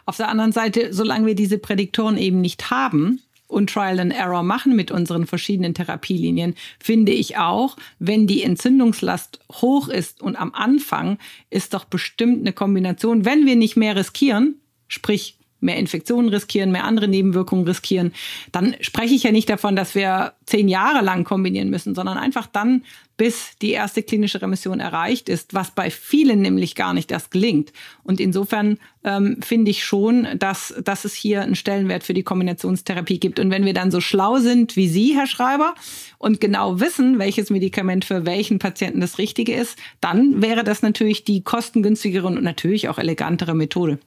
Auf 0.05 0.17
der 0.17 0.29
anderen 0.29 0.51
Seite, 0.51 0.93
solange 0.93 1.25
wir 1.25 1.35
diese 1.35 1.57
Prädiktoren 1.57 2.17
eben 2.17 2.41
nicht 2.41 2.69
haben, 2.69 3.21
und 3.53 3.69
Trial 3.69 3.99
and 3.99 4.13
Error 4.13 4.43
machen 4.43 4.75
mit 4.75 4.91
unseren 4.91 5.27
verschiedenen 5.27 5.73
Therapielinien, 5.73 6.55
finde 6.79 7.11
ich 7.11 7.37
auch, 7.37 7.77
wenn 7.99 8.27
die 8.27 8.43
Entzündungslast 8.43 9.39
hoch 9.51 9.87
ist 9.87 10.21
und 10.21 10.35
am 10.35 10.53
Anfang 10.53 11.19
ist 11.49 11.73
doch 11.73 11.85
bestimmt 11.85 12.41
eine 12.41 12.53
Kombination, 12.53 13.25
wenn 13.25 13.45
wir 13.45 13.55
nicht 13.55 13.77
mehr 13.77 13.95
riskieren, 13.95 14.55
sprich 14.87 15.37
mehr 15.63 15.77
Infektionen 15.77 16.29
riskieren, 16.29 16.71
mehr 16.71 16.83
andere 16.83 17.07
Nebenwirkungen 17.07 17.65
riskieren, 17.65 18.13
dann 18.51 18.75
spreche 18.81 19.15
ich 19.15 19.23
ja 19.23 19.31
nicht 19.31 19.49
davon, 19.49 19.75
dass 19.75 19.95
wir 19.95 20.33
zehn 20.45 20.67
Jahre 20.67 21.03
lang 21.03 21.23
kombinieren 21.23 21.69
müssen, 21.69 21.95
sondern 21.95 22.17
einfach 22.17 22.47
dann, 22.47 22.83
bis 23.15 23.57
die 23.61 23.71
erste 23.71 24.01
klinische 24.01 24.41
Remission 24.41 24.79
erreicht 24.79 25.29
ist, 25.29 25.53
was 25.53 25.71
bei 25.71 25.91
vielen 25.91 26.41
nämlich 26.41 26.75
gar 26.75 26.93
nicht 26.93 27.11
erst 27.11 27.29
gelingt. 27.31 27.71
Und 28.03 28.19
insofern 28.19 28.79
ähm, 29.03 29.37
finde 29.41 29.69
ich 29.71 29.85
schon, 29.85 30.27
dass, 30.39 30.73
dass 30.83 31.05
es 31.05 31.13
hier 31.13 31.41
einen 31.41 31.55
Stellenwert 31.55 32.03
für 32.03 32.15
die 32.15 32.23
Kombinationstherapie 32.23 33.19
gibt. 33.19 33.39
Und 33.39 33.51
wenn 33.51 33.65
wir 33.65 33.73
dann 33.73 33.91
so 33.91 34.01
schlau 34.01 34.37
sind 34.37 34.75
wie 34.75 34.87
Sie, 34.87 35.15
Herr 35.15 35.27
Schreiber, 35.27 35.75
und 36.17 36.41
genau 36.41 36.79
wissen, 36.79 37.19
welches 37.19 37.49
Medikament 37.49 38.03
für 38.03 38.25
welchen 38.25 38.57
Patienten 38.57 39.01
das 39.01 39.19
Richtige 39.19 39.53
ist, 39.53 39.77
dann 40.01 40.41
wäre 40.41 40.63
das 40.63 40.81
natürlich 40.81 41.23
die 41.23 41.43
kostengünstigere 41.43 42.27
und 42.27 42.41
natürlich 42.41 42.89
auch 42.89 42.97
elegantere 42.97 43.53
Methode. 43.53 43.99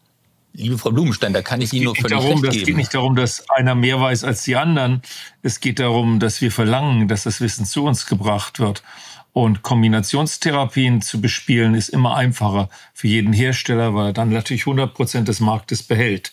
Liebe 0.58 0.78
Frau 0.78 0.90
Blumenstein, 0.90 1.34
da 1.34 1.42
kann 1.42 1.60
ich 1.60 1.72
Ihnen 1.74 1.84
nur 1.84 1.94
völlig 1.94 2.18
darum, 2.18 2.40
recht 2.40 2.42
geben. 2.42 2.56
Es 2.56 2.64
geht 2.64 2.76
nicht 2.76 2.94
darum, 2.94 3.14
dass 3.14 3.48
einer 3.50 3.74
mehr 3.74 4.00
weiß 4.00 4.24
als 4.24 4.42
die 4.42 4.56
anderen. 4.56 5.02
Es 5.42 5.60
geht 5.60 5.78
darum, 5.78 6.18
dass 6.18 6.40
wir 6.40 6.50
verlangen, 6.50 7.08
dass 7.08 7.24
das 7.24 7.42
Wissen 7.42 7.66
zu 7.66 7.84
uns 7.84 8.06
gebracht 8.06 8.58
wird. 8.58 8.82
Und 9.34 9.60
Kombinationstherapien 9.60 11.02
zu 11.02 11.20
bespielen 11.20 11.74
ist 11.74 11.90
immer 11.90 12.16
einfacher 12.16 12.70
für 12.94 13.06
jeden 13.06 13.34
Hersteller, 13.34 13.94
weil 13.94 14.06
er 14.06 14.12
dann 14.14 14.30
natürlich 14.30 14.62
100 14.62 14.94
Prozent 14.94 15.28
des 15.28 15.40
Marktes 15.40 15.82
behält. 15.82 16.32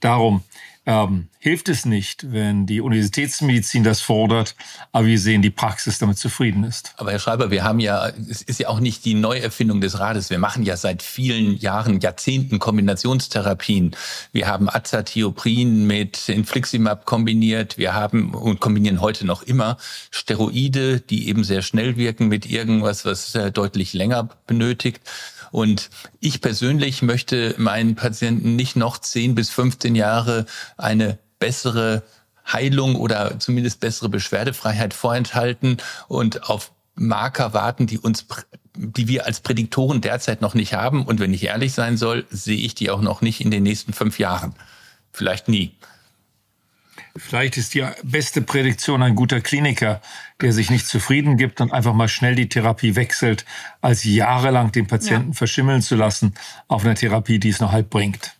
Darum 0.00 0.42
ähm, 0.86 1.28
hilft 1.38 1.68
es 1.68 1.84
nicht, 1.84 2.32
wenn 2.32 2.64
die 2.64 2.80
Universitätsmedizin 2.80 3.84
das 3.84 4.00
fordert, 4.00 4.56
aber 4.92 5.06
wir 5.06 5.18
sehen, 5.18 5.42
die 5.42 5.50
Praxis 5.50 5.98
damit 5.98 6.16
zufrieden 6.16 6.64
ist. 6.64 6.94
Aber 6.96 7.12
Herr 7.12 7.18
Schreiber, 7.18 7.50
wir 7.50 7.64
haben 7.64 7.80
ja, 7.80 8.08
es 8.28 8.40
ist 8.40 8.60
ja 8.60 8.68
auch 8.68 8.80
nicht 8.80 9.04
die 9.04 9.12
Neuerfindung 9.12 9.82
des 9.82 9.98
Rades. 9.98 10.30
Wir 10.30 10.38
machen 10.38 10.62
ja 10.62 10.78
seit 10.78 11.02
vielen 11.02 11.56
Jahren, 11.58 12.00
Jahrzehnten 12.00 12.58
Kombinationstherapien. 12.58 13.94
Wir 14.32 14.46
haben 14.46 14.70
Azathioprin 14.70 15.86
mit 15.86 16.28
Infliximab 16.30 17.04
kombiniert. 17.04 17.76
Wir 17.76 17.92
haben 17.92 18.34
und 18.34 18.60
kombinieren 18.60 19.02
heute 19.02 19.26
noch 19.26 19.42
immer 19.42 19.76
Steroide, 20.10 21.00
die 21.00 21.28
eben 21.28 21.44
sehr 21.44 21.60
schnell 21.60 21.96
wirken 21.96 22.28
mit 22.28 22.46
irgendwas, 22.46 23.04
was 23.04 23.34
äh, 23.34 23.52
deutlich 23.52 23.92
länger 23.92 24.30
benötigt. 24.46 25.02
Und 25.50 25.90
ich 26.20 26.40
persönlich 26.40 27.02
möchte 27.02 27.54
meinen 27.58 27.94
Patienten 27.94 28.56
nicht 28.56 28.76
noch 28.76 28.98
10 28.98 29.34
bis 29.34 29.50
15 29.50 29.94
Jahre 29.94 30.46
eine 30.76 31.18
bessere 31.38 32.02
Heilung 32.50 32.96
oder 32.96 33.38
zumindest 33.38 33.80
bessere 33.80 34.08
Beschwerdefreiheit 34.08 34.94
vorenthalten 34.94 35.78
und 36.08 36.48
auf 36.48 36.72
Marker 36.94 37.54
warten, 37.54 37.86
die 37.86 37.98
uns 37.98 38.26
die 38.76 39.08
wir 39.08 39.26
als 39.26 39.40
Prädiktoren 39.40 40.00
derzeit 40.00 40.40
noch 40.40 40.54
nicht 40.54 40.74
haben. 40.74 41.04
Und 41.04 41.20
wenn 41.20 41.34
ich 41.34 41.44
ehrlich 41.44 41.72
sein 41.72 41.96
soll, 41.96 42.26
sehe 42.30 42.58
ich 42.58 42.74
die 42.74 42.90
auch 42.90 43.00
noch 43.00 43.20
nicht 43.20 43.40
in 43.40 43.50
den 43.50 43.62
nächsten 43.62 43.92
fünf 43.92 44.18
Jahren. 44.18 44.54
Vielleicht 45.12 45.48
nie. 45.48 45.72
Vielleicht 47.16 47.56
ist 47.56 47.74
die 47.74 47.84
beste 48.02 48.40
Prädiktion 48.40 49.02
ein 49.02 49.14
guter 49.14 49.40
Kliniker, 49.40 50.00
der 50.40 50.52
sich 50.52 50.70
nicht 50.70 50.86
zufrieden 50.86 51.36
gibt 51.36 51.60
und 51.60 51.72
einfach 51.72 51.92
mal 51.92 52.08
schnell 52.08 52.34
die 52.34 52.48
Therapie 52.48 52.94
wechselt, 52.94 53.44
als 53.80 54.04
jahrelang 54.04 54.72
den 54.72 54.86
Patienten 54.86 55.30
ja. 55.30 55.34
verschimmeln 55.34 55.82
zu 55.82 55.96
lassen 55.96 56.34
auf 56.68 56.84
einer 56.84 56.94
Therapie, 56.94 57.38
die 57.38 57.48
es 57.48 57.60
noch 57.60 57.72
halb 57.72 57.90
bringt. 57.90 58.36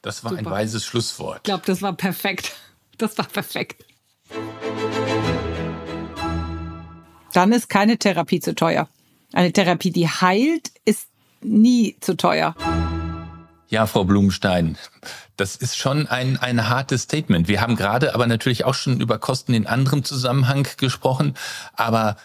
Das 0.00 0.24
war 0.24 0.30
Super. 0.30 0.42
ein 0.42 0.50
weises 0.50 0.84
Schlusswort. 0.84 1.38
Ich 1.38 1.42
glaube, 1.44 1.64
das 1.66 1.82
war 1.82 1.92
perfekt. 1.92 2.54
Das 2.98 3.16
war 3.18 3.26
perfekt. 3.26 3.84
Dann 7.32 7.52
ist 7.52 7.68
keine 7.68 7.98
Therapie 7.98 8.40
zu 8.40 8.54
teuer. 8.54 8.88
Eine 9.32 9.52
Therapie, 9.52 9.90
die 9.90 10.08
heilt, 10.08 10.70
ist 10.84 11.08
nie 11.40 11.96
zu 12.00 12.16
teuer. 12.16 12.54
Ja, 13.72 13.86
Frau 13.86 14.04
Blumenstein, 14.04 14.76
das 15.38 15.56
ist 15.56 15.78
schon 15.78 16.06
ein, 16.06 16.36
ein 16.36 16.68
hartes 16.68 17.04
Statement. 17.04 17.48
Wir 17.48 17.62
haben 17.62 17.74
gerade 17.74 18.14
aber 18.14 18.26
natürlich 18.26 18.66
auch 18.66 18.74
schon 18.74 19.00
über 19.00 19.18
Kosten 19.18 19.54
in 19.54 19.66
anderem 19.66 20.04
Zusammenhang 20.04 20.68
gesprochen. 20.76 21.32
Aber 21.72 22.16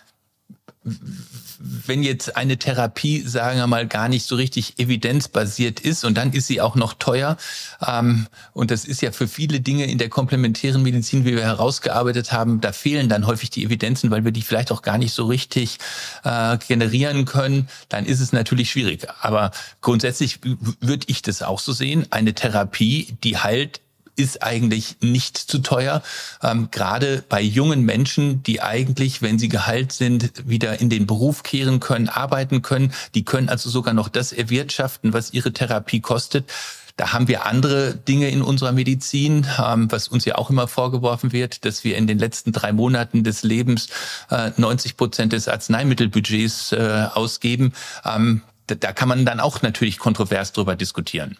wenn 1.59 2.03
jetzt 2.03 2.37
eine 2.37 2.57
Therapie, 2.57 3.21
sagen 3.21 3.57
wir 3.57 3.67
mal, 3.67 3.87
gar 3.87 4.09
nicht 4.09 4.25
so 4.25 4.35
richtig 4.35 4.77
evidenzbasiert 4.79 5.79
ist 5.79 6.05
und 6.05 6.15
dann 6.15 6.33
ist 6.33 6.47
sie 6.47 6.61
auch 6.61 6.75
noch 6.75 6.93
teuer, 6.93 7.37
ähm, 7.85 8.27
und 8.53 8.71
das 8.71 8.85
ist 8.85 9.01
ja 9.01 9.11
für 9.11 9.27
viele 9.27 9.59
Dinge 9.59 9.85
in 9.85 9.97
der 9.97 10.09
komplementären 10.09 10.83
Medizin, 10.83 11.25
wie 11.25 11.35
wir 11.35 11.43
herausgearbeitet 11.43 12.31
haben, 12.31 12.61
da 12.61 12.71
fehlen 12.71 13.09
dann 13.09 13.25
häufig 13.25 13.49
die 13.49 13.63
Evidenzen, 13.63 14.11
weil 14.11 14.23
wir 14.23 14.31
die 14.31 14.41
vielleicht 14.41 14.71
auch 14.71 14.81
gar 14.81 14.97
nicht 14.97 15.13
so 15.13 15.25
richtig 15.25 15.79
äh, 16.23 16.57
generieren 16.67 17.25
können, 17.25 17.67
dann 17.89 18.05
ist 18.05 18.19
es 18.19 18.31
natürlich 18.31 18.71
schwierig. 18.71 19.07
Aber 19.21 19.51
grundsätzlich 19.81 20.39
würde 20.43 21.05
ich 21.07 21.21
das 21.21 21.41
auch 21.41 21.59
so 21.59 21.73
sehen. 21.73 22.05
Eine 22.11 22.33
Therapie, 22.33 23.17
die 23.23 23.37
heilt 23.37 23.81
ist 24.17 24.43
eigentlich 24.43 24.97
nicht 25.01 25.37
zu 25.37 25.59
teuer. 25.59 26.01
Ähm, 26.43 26.69
gerade 26.71 27.23
bei 27.29 27.41
jungen 27.41 27.83
Menschen, 27.83 28.43
die 28.43 28.61
eigentlich, 28.61 29.21
wenn 29.21 29.39
sie 29.39 29.47
geheilt 29.47 29.91
sind, 29.93 30.31
wieder 30.47 30.81
in 30.81 30.89
den 30.89 31.07
Beruf 31.07 31.43
kehren 31.43 31.79
können, 31.79 32.09
arbeiten 32.09 32.61
können. 32.61 32.91
Die 33.15 33.23
können 33.23 33.47
also 33.47 33.69
sogar 33.69 33.93
noch 33.93 34.09
das 34.09 34.33
erwirtschaften, 34.33 35.13
was 35.13 35.33
ihre 35.33 35.53
Therapie 35.53 36.01
kostet. 36.01 36.51
Da 36.97 37.13
haben 37.13 37.27
wir 37.27 37.45
andere 37.45 37.95
Dinge 37.95 38.29
in 38.29 38.41
unserer 38.41 38.71
Medizin, 38.71 39.45
ähm, 39.63 39.91
was 39.91 40.07
uns 40.07 40.25
ja 40.25 40.35
auch 40.35 40.49
immer 40.49 40.67
vorgeworfen 40.67 41.31
wird, 41.31 41.63
dass 41.63 41.83
wir 41.83 41.95
in 41.95 42.07
den 42.07 42.17
letzten 42.17 42.51
drei 42.51 42.73
Monaten 42.73 43.23
des 43.23 43.43
Lebens 43.43 43.89
äh, 44.31 44.49
90 44.57 44.97
Prozent 44.97 45.31
des 45.31 45.47
Arzneimittelbudgets 45.47 46.71
äh, 46.71 47.05
ausgeben. 47.13 47.73
Ähm, 48.03 48.41
da, 48.65 48.73
da 48.73 48.93
kann 48.93 49.07
man 49.07 49.25
dann 49.25 49.39
auch 49.39 49.61
natürlich 49.61 49.99
kontrovers 49.99 50.53
drüber 50.53 50.75
diskutieren. 50.75 51.37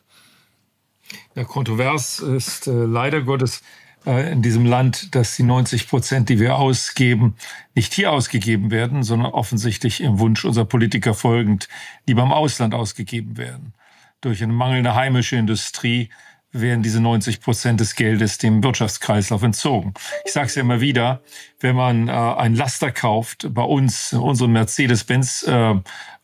Ja, 1.38 1.43
kontrovers 1.43 2.17
ist 2.17 2.65
äh, 2.65 2.71
leider 2.71 3.21
Gottes 3.21 3.62
äh, 4.08 4.32
in 4.32 4.41
diesem 4.41 4.65
Land, 4.65 5.13
dass 5.13 5.36
die 5.36 5.43
90 5.43 5.88
Prozent, 5.88 6.30
die 6.30 6.39
wir 6.39 6.56
ausgeben, 6.56 7.36
nicht 7.76 7.93
hier 7.93 8.12
ausgegeben 8.12 8.71
werden, 8.71 9.04
sondern 9.04 9.34
offensichtlich 9.34 10.02
im 10.02 10.17
Wunsch 10.17 10.45
unserer 10.45 10.65
Politiker 10.65 11.13
folgend 11.13 11.69
lieber 12.08 12.23
im 12.23 12.32
Ausland 12.32 12.73
ausgegeben 12.73 13.38
werden. 13.38 13.76
Durch 14.19 14.41
eine 14.41 14.52
mangelnde 14.52 14.95
heimische 14.95 15.36
Industrie 15.36 16.10
werden 16.52 16.82
diese 16.82 17.02
90 17.02 17.42
Prozent 17.42 17.80
des 17.80 17.96
Geldes 17.96 18.38
dem 18.38 18.64
Wirtschaftskreislauf 18.64 19.44
entzogen. 19.44 19.94
Ich 20.26 20.32
sage 20.32 20.48
es 20.48 20.56
ja 20.56 20.62
immer 20.62 20.82
wieder, 20.82 21.22
wenn 21.60 21.76
man 21.76 22.08
äh, 22.08 22.12
einen 22.12 22.56
Laster 22.56 22.92
kauft, 22.92 23.54
bei 23.54 23.64
uns, 23.64 24.14
unseren 24.14 24.52
Mercedes-Benz 24.52 25.44
äh, 25.44 25.76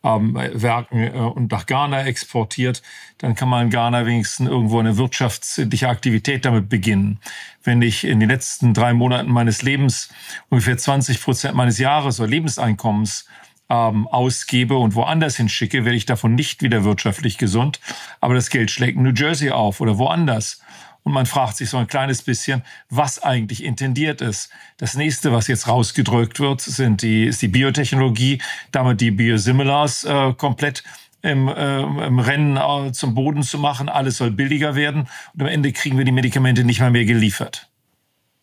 ähm, 0.02 0.34
Werken 0.34 1.02
äh, 1.02 1.10
und 1.10 1.50
nach 1.50 1.66
Ghana 1.66 2.04
exportiert, 2.04 2.82
dann 3.18 3.34
kann 3.34 3.48
man 3.48 3.64
in 3.66 3.70
Ghana 3.70 4.06
wenigstens 4.06 4.48
irgendwo 4.48 4.78
eine 4.78 4.96
wirtschaftliche 4.96 5.88
Aktivität 5.88 6.44
damit 6.44 6.68
beginnen. 6.68 7.20
Wenn 7.62 7.82
ich 7.82 8.04
in 8.04 8.20
den 8.20 8.28
letzten 8.28 8.74
drei 8.74 8.92
Monaten 8.92 9.30
meines 9.30 9.62
Lebens 9.62 10.10
ungefähr 10.48 10.76
20 10.76 11.22
Prozent 11.22 11.54
meines 11.54 11.78
Jahres 11.78 12.20
oder 12.20 12.28
Lebenseinkommens 12.28 13.26
ähm, 13.68 14.06
ausgebe 14.08 14.76
und 14.76 14.94
woanders 14.94 15.36
hinschicke, 15.36 15.84
werde 15.84 15.96
ich 15.96 16.06
davon 16.06 16.34
nicht 16.34 16.62
wieder 16.62 16.84
wirtschaftlich 16.84 17.38
gesund. 17.38 17.80
Aber 18.20 18.34
das 18.34 18.50
Geld 18.50 18.70
schlägt 18.70 18.96
in 18.96 19.02
New 19.02 19.12
Jersey 19.14 19.50
auf 19.50 19.80
oder 19.80 19.98
woanders. 19.98 20.60
Und 21.02 21.12
man 21.12 21.26
fragt 21.26 21.58
sich 21.58 21.68
so 21.68 21.76
ein 21.76 21.86
kleines 21.86 22.22
bisschen, 22.22 22.62
was 22.88 23.22
eigentlich 23.22 23.62
intendiert 23.62 24.22
ist. 24.22 24.50
Das 24.78 24.94
nächste, 24.94 25.32
was 25.32 25.48
jetzt 25.48 25.68
rausgedrückt 25.68 26.40
wird, 26.40 26.62
sind 26.62 27.02
die, 27.02 27.24
ist 27.24 27.42
die 27.42 27.48
Biotechnologie, 27.48 28.40
damit 28.72 29.02
die 29.02 29.10
Biosimilars 29.10 30.04
äh, 30.04 30.32
komplett 30.32 30.82
im, 31.20 31.48
äh, 31.48 31.82
im 31.82 32.18
Rennen 32.18 32.56
äh, 32.56 32.92
zum 32.92 33.14
Boden 33.14 33.42
zu 33.42 33.58
machen. 33.58 33.90
Alles 33.90 34.16
soll 34.16 34.30
billiger 34.30 34.74
werden 34.76 35.08
und 35.34 35.42
am 35.42 35.48
Ende 35.48 35.72
kriegen 35.72 35.98
wir 35.98 36.06
die 36.06 36.12
Medikamente 36.12 36.64
nicht 36.64 36.80
mal 36.80 36.90
mehr 36.90 37.04
geliefert. 37.04 37.68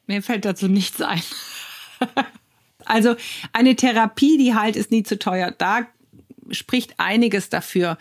Mir 0.06 0.22
fällt 0.22 0.46
dazu 0.46 0.68
nichts 0.68 1.02
ein. 1.02 1.22
also 2.92 3.16
eine 3.54 3.76
Therapie, 3.76 4.38
die 4.38 4.54
halt 4.54 4.76
ist 4.76 4.92
nie 4.92 5.04
zu 5.04 5.18
teuer. 5.18 5.52
Da 5.58 5.88
spricht 6.50 6.96
einiges 6.98 7.50
dafür. 7.50 7.98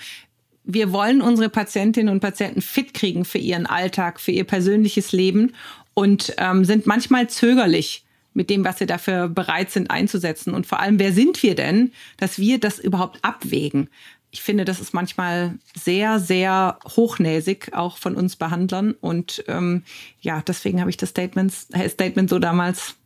Wir 0.64 0.92
wollen 0.92 1.22
unsere 1.22 1.48
Patientinnen 1.48 2.12
und 2.12 2.20
Patienten 2.20 2.60
fit 2.60 2.92
kriegen 2.92 3.24
für 3.24 3.38
ihren 3.38 3.66
Alltag, 3.66 4.20
für 4.20 4.32
ihr 4.32 4.44
persönliches 4.44 5.12
Leben 5.12 5.54
und 5.94 6.34
ähm, 6.38 6.64
sind 6.64 6.86
manchmal 6.86 7.28
zögerlich 7.30 8.04
mit 8.34 8.50
dem, 8.50 8.64
was 8.64 8.80
wir 8.80 8.86
dafür 8.86 9.28
bereit 9.28 9.70
sind 9.70 9.90
einzusetzen. 9.90 10.54
Und 10.54 10.66
vor 10.66 10.80
allem, 10.80 10.98
wer 10.98 11.12
sind 11.12 11.42
wir 11.42 11.54
denn, 11.54 11.92
dass 12.16 12.38
wir 12.38 12.58
das 12.58 12.78
überhaupt 12.78 13.20
abwägen? 13.22 13.88
Ich 14.32 14.42
finde, 14.42 14.64
das 14.64 14.80
ist 14.80 14.94
manchmal 14.94 15.58
sehr, 15.76 16.18
sehr 16.18 16.78
hochnäsig, 16.96 17.74
auch 17.74 17.96
von 17.96 18.16
uns 18.16 18.36
Behandlern. 18.36 18.92
Und 19.00 19.44
ähm, 19.46 19.84
ja, 20.20 20.42
deswegen 20.46 20.80
habe 20.80 20.90
ich 20.90 20.96
das 20.96 21.10
Statement, 21.10 21.52
Statement 21.52 22.30
so 22.30 22.38
damals 22.38 22.96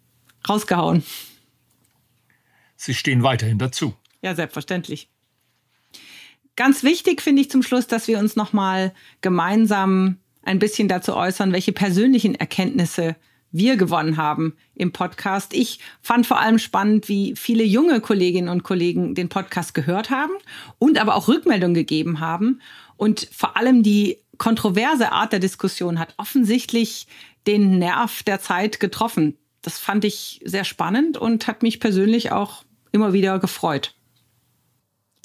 rausgehauen. 0.48 1.02
Sie 2.84 2.92
stehen 2.92 3.22
weiterhin 3.22 3.58
dazu. 3.58 3.94
Ja, 4.20 4.34
selbstverständlich. 4.34 5.08
Ganz 6.54 6.82
wichtig 6.82 7.22
finde 7.22 7.40
ich 7.40 7.50
zum 7.50 7.62
Schluss, 7.62 7.86
dass 7.86 8.08
wir 8.08 8.18
uns 8.18 8.36
nochmal 8.36 8.92
gemeinsam 9.22 10.18
ein 10.42 10.58
bisschen 10.58 10.86
dazu 10.86 11.16
äußern, 11.16 11.52
welche 11.52 11.72
persönlichen 11.72 12.34
Erkenntnisse 12.34 13.16
wir 13.50 13.76
gewonnen 13.76 14.18
haben 14.18 14.54
im 14.74 14.92
Podcast. 14.92 15.54
Ich 15.54 15.78
fand 16.02 16.26
vor 16.26 16.40
allem 16.40 16.58
spannend, 16.58 17.08
wie 17.08 17.34
viele 17.36 17.64
junge 17.64 18.00
Kolleginnen 18.00 18.50
und 18.50 18.64
Kollegen 18.64 19.14
den 19.14 19.30
Podcast 19.30 19.72
gehört 19.72 20.10
haben 20.10 20.34
und 20.78 20.98
aber 20.98 21.14
auch 21.14 21.28
Rückmeldungen 21.28 21.74
gegeben 21.74 22.20
haben. 22.20 22.60
Und 22.98 23.28
vor 23.32 23.56
allem 23.56 23.82
die 23.82 24.18
kontroverse 24.36 25.10
Art 25.12 25.32
der 25.32 25.40
Diskussion 25.40 25.98
hat 25.98 26.12
offensichtlich 26.18 27.06
den 27.46 27.78
Nerv 27.78 28.22
der 28.24 28.40
Zeit 28.40 28.78
getroffen. 28.78 29.38
Das 29.62 29.78
fand 29.78 30.04
ich 30.04 30.42
sehr 30.44 30.64
spannend 30.64 31.16
und 31.16 31.46
hat 31.46 31.62
mich 31.62 31.80
persönlich 31.80 32.30
auch 32.32 32.63
immer 32.94 33.12
wieder 33.12 33.38
gefreut. 33.40 33.94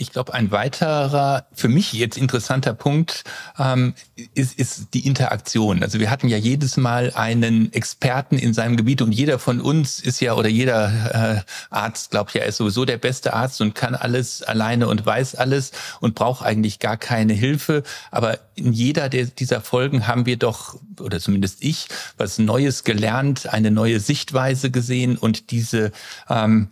Ich 0.02 0.14
glaube, 0.14 0.34
ein 0.34 0.50
weiterer, 0.50 1.46
für 1.52 1.68
mich 1.68 1.92
jetzt 1.92 2.18
interessanter 2.18 2.74
Punkt 2.74 3.26
ähm, 3.60 3.94
ist, 4.34 4.58
ist 4.58 4.94
die 4.94 5.06
Interaktion. 5.06 5.84
Also 5.84 6.00
wir 6.00 6.10
hatten 6.10 6.30
ja 6.30 6.38
jedes 6.38 6.78
Mal 6.78 7.12
einen 7.16 7.74
Experten 7.74 8.38
in 8.38 8.54
seinem 8.54 8.78
Gebiet 8.78 9.02
und 9.02 9.12
jeder 9.12 9.40
von 9.40 9.60
uns 9.60 10.00
ist 10.00 10.22
ja, 10.22 10.36
oder 10.36 10.48
jeder 10.48 11.44
äh, 11.44 11.52
Arzt, 11.70 12.12
glaube 12.12 12.30
ich, 12.30 12.36
ja, 12.36 12.44
ist 12.44 12.58
sowieso 12.58 12.86
der 12.86 12.98
beste 12.98 13.34
Arzt 13.34 13.60
und 13.60 13.76
kann 13.76 13.94
alles 13.94 14.42
alleine 14.42 14.88
und 14.88 15.06
weiß 15.06 15.36
alles 15.36 15.74
und 16.00 16.16
braucht 16.16 16.46
eigentlich 16.46 16.80
gar 16.80 16.96
keine 16.96 17.34
Hilfe. 17.34 17.84
Aber 18.10 18.40
in 18.56 18.72
jeder 18.72 19.10
der, 19.10 19.26
dieser 19.26 19.60
Folgen 19.60 20.08
haben 20.08 20.26
wir 20.26 20.38
doch, 20.38 20.80
oder 21.02 21.20
zumindest 21.20 21.62
ich, 21.62 21.90
was 22.16 22.40
Neues 22.40 22.86
gelernt, 22.86 23.52
eine 23.52 23.70
neue 23.70 24.00
Sichtweise 24.00 24.72
gesehen 24.72 25.18
und 25.18 25.52
diese 25.52 25.92
ähm, 26.30 26.70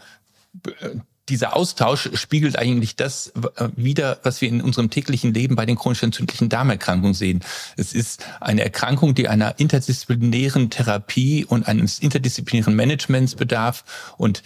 dieser 1.30 1.56
Austausch 1.56 2.10
spiegelt 2.14 2.58
eigentlich 2.58 2.96
das 2.96 3.34
äh, 3.58 3.70
wieder, 3.76 4.20
was 4.24 4.42
wir 4.42 4.50
in 4.50 4.62
unserem 4.62 4.90
täglichen 4.90 5.34
Leben 5.34 5.56
bei 5.56 5.66
den 5.66 5.76
chronisch 5.76 6.04
entzündlichen 6.04 6.50
Darmerkrankungen 6.50 7.14
sehen. 7.14 7.44
Es 7.76 7.94
ist 7.94 8.26
eine 8.40 8.62
Erkrankung, 8.64 9.14
die 9.14 9.28
einer 9.28 9.60
interdisziplinären 9.60 10.70
Therapie 10.70 11.46
und 11.46 11.68
eines 11.68 12.00
interdisziplinären 12.00 12.76
Managements 12.76 13.36
bedarf 13.36 14.14
und 14.18 14.42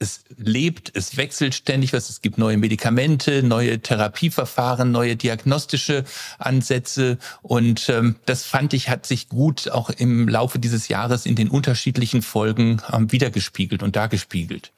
es 0.00 0.22
lebt, 0.36 0.92
es 0.94 1.16
wechselt 1.16 1.56
ständig 1.56 1.92
was. 1.92 2.08
Es 2.08 2.20
gibt 2.20 2.38
neue 2.38 2.56
Medikamente, 2.56 3.42
neue 3.42 3.80
Therapieverfahren, 3.80 4.92
neue 4.92 5.16
diagnostische 5.16 6.04
Ansätze. 6.38 7.18
Und 7.42 7.88
ähm, 7.88 8.14
das 8.24 8.44
fand 8.44 8.74
ich, 8.74 8.88
hat 8.88 9.06
sich 9.06 9.28
gut 9.28 9.68
auch 9.70 9.90
im 9.90 10.28
Laufe 10.28 10.60
dieses 10.60 10.86
Jahres 10.86 11.26
in 11.26 11.34
den 11.34 11.48
unterschiedlichen 11.48 12.22
Folgen 12.22 12.80
ähm, 12.92 13.10
wiedergespiegelt 13.10 13.82
und 13.82 13.96
dargespiegelt. 13.96 14.70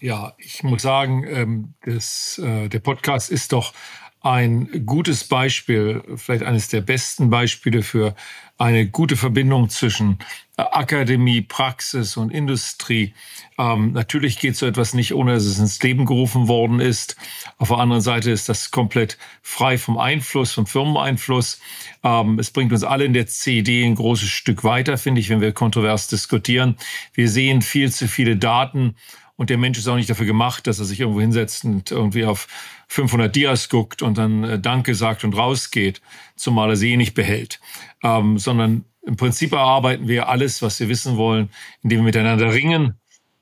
Ja, 0.00 0.34
ich 0.38 0.62
muss 0.62 0.82
sagen, 0.82 1.24
ähm, 1.26 1.74
das, 1.84 2.38
äh, 2.38 2.68
der 2.68 2.80
Podcast 2.80 3.30
ist 3.30 3.52
doch 3.52 3.72
ein 4.20 4.84
gutes 4.84 5.24
Beispiel, 5.24 6.02
vielleicht 6.16 6.42
eines 6.42 6.68
der 6.68 6.80
besten 6.80 7.30
Beispiele 7.30 7.82
für 7.82 8.14
eine 8.58 8.88
gute 8.88 9.16
Verbindung 9.16 9.68
zwischen 9.68 10.18
äh, 10.56 10.62
Akademie, 10.62 11.42
Praxis 11.42 12.16
und 12.16 12.30
Industrie. 12.30 13.14
Ähm, 13.56 13.92
natürlich 13.92 14.38
geht 14.38 14.56
so 14.56 14.66
etwas 14.66 14.94
nicht, 14.94 15.14
ohne 15.14 15.34
dass 15.34 15.44
es 15.44 15.58
ins 15.58 15.80
Leben 15.82 16.06
gerufen 16.06 16.48
worden 16.48 16.80
ist. 16.80 17.16
Auf 17.58 17.68
der 17.68 17.78
anderen 17.78 18.02
Seite 18.02 18.30
ist 18.32 18.48
das 18.48 18.70
komplett 18.70 19.16
frei 19.42 19.78
vom 19.78 19.96
Einfluss, 19.96 20.52
vom 20.52 20.66
Firmeneinfluss. 20.66 21.60
Ähm, 22.02 22.38
es 22.38 22.50
bringt 22.50 22.72
uns 22.72 22.82
alle 22.82 23.04
in 23.04 23.12
der 23.12 23.28
CD 23.28 23.84
ein 23.84 23.94
großes 23.94 24.28
Stück 24.28 24.64
weiter, 24.64 24.98
finde 24.98 25.20
ich, 25.20 25.28
wenn 25.28 25.40
wir 25.40 25.52
kontrovers 25.52 26.08
diskutieren. 26.08 26.76
Wir 27.14 27.28
sehen 27.30 27.62
viel 27.62 27.92
zu 27.92 28.08
viele 28.08 28.36
Daten 28.36 28.96
und 29.36 29.50
der 29.50 29.58
Mensch 29.58 29.78
ist 29.78 29.88
auch 29.88 29.96
nicht 29.96 30.10
dafür 30.10 30.26
gemacht, 30.26 30.66
dass 30.66 30.78
er 30.78 30.84
sich 30.84 31.00
irgendwo 31.00 31.20
hinsetzt 31.20 31.64
und 31.64 31.90
irgendwie 31.90 32.24
auf 32.24 32.48
500 32.88 33.34
Dias 33.34 33.68
guckt 33.68 34.02
und 34.02 34.18
dann 34.18 34.44
äh, 34.44 34.58
Danke 34.58 34.94
sagt 34.94 35.24
und 35.24 35.36
rausgeht, 35.36 36.00
zumal 36.36 36.70
er 36.70 36.76
sie 36.76 36.92
eh 36.92 36.96
nicht 36.96 37.14
behält. 37.14 37.60
Ähm, 38.02 38.38
sondern 38.38 38.84
im 39.02 39.16
Prinzip 39.16 39.52
erarbeiten 39.52 40.08
wir 40.08 40.28
alles, 40.28 40.62
was 40.62 40.80
wir 40.80 40.88
wissen 40.88 41.16
wollen, 41.16 41.50
indem 41.82 42.00
wir 42.00 42.04
miteinander 42.04 42.52
ringen 42.52 42.94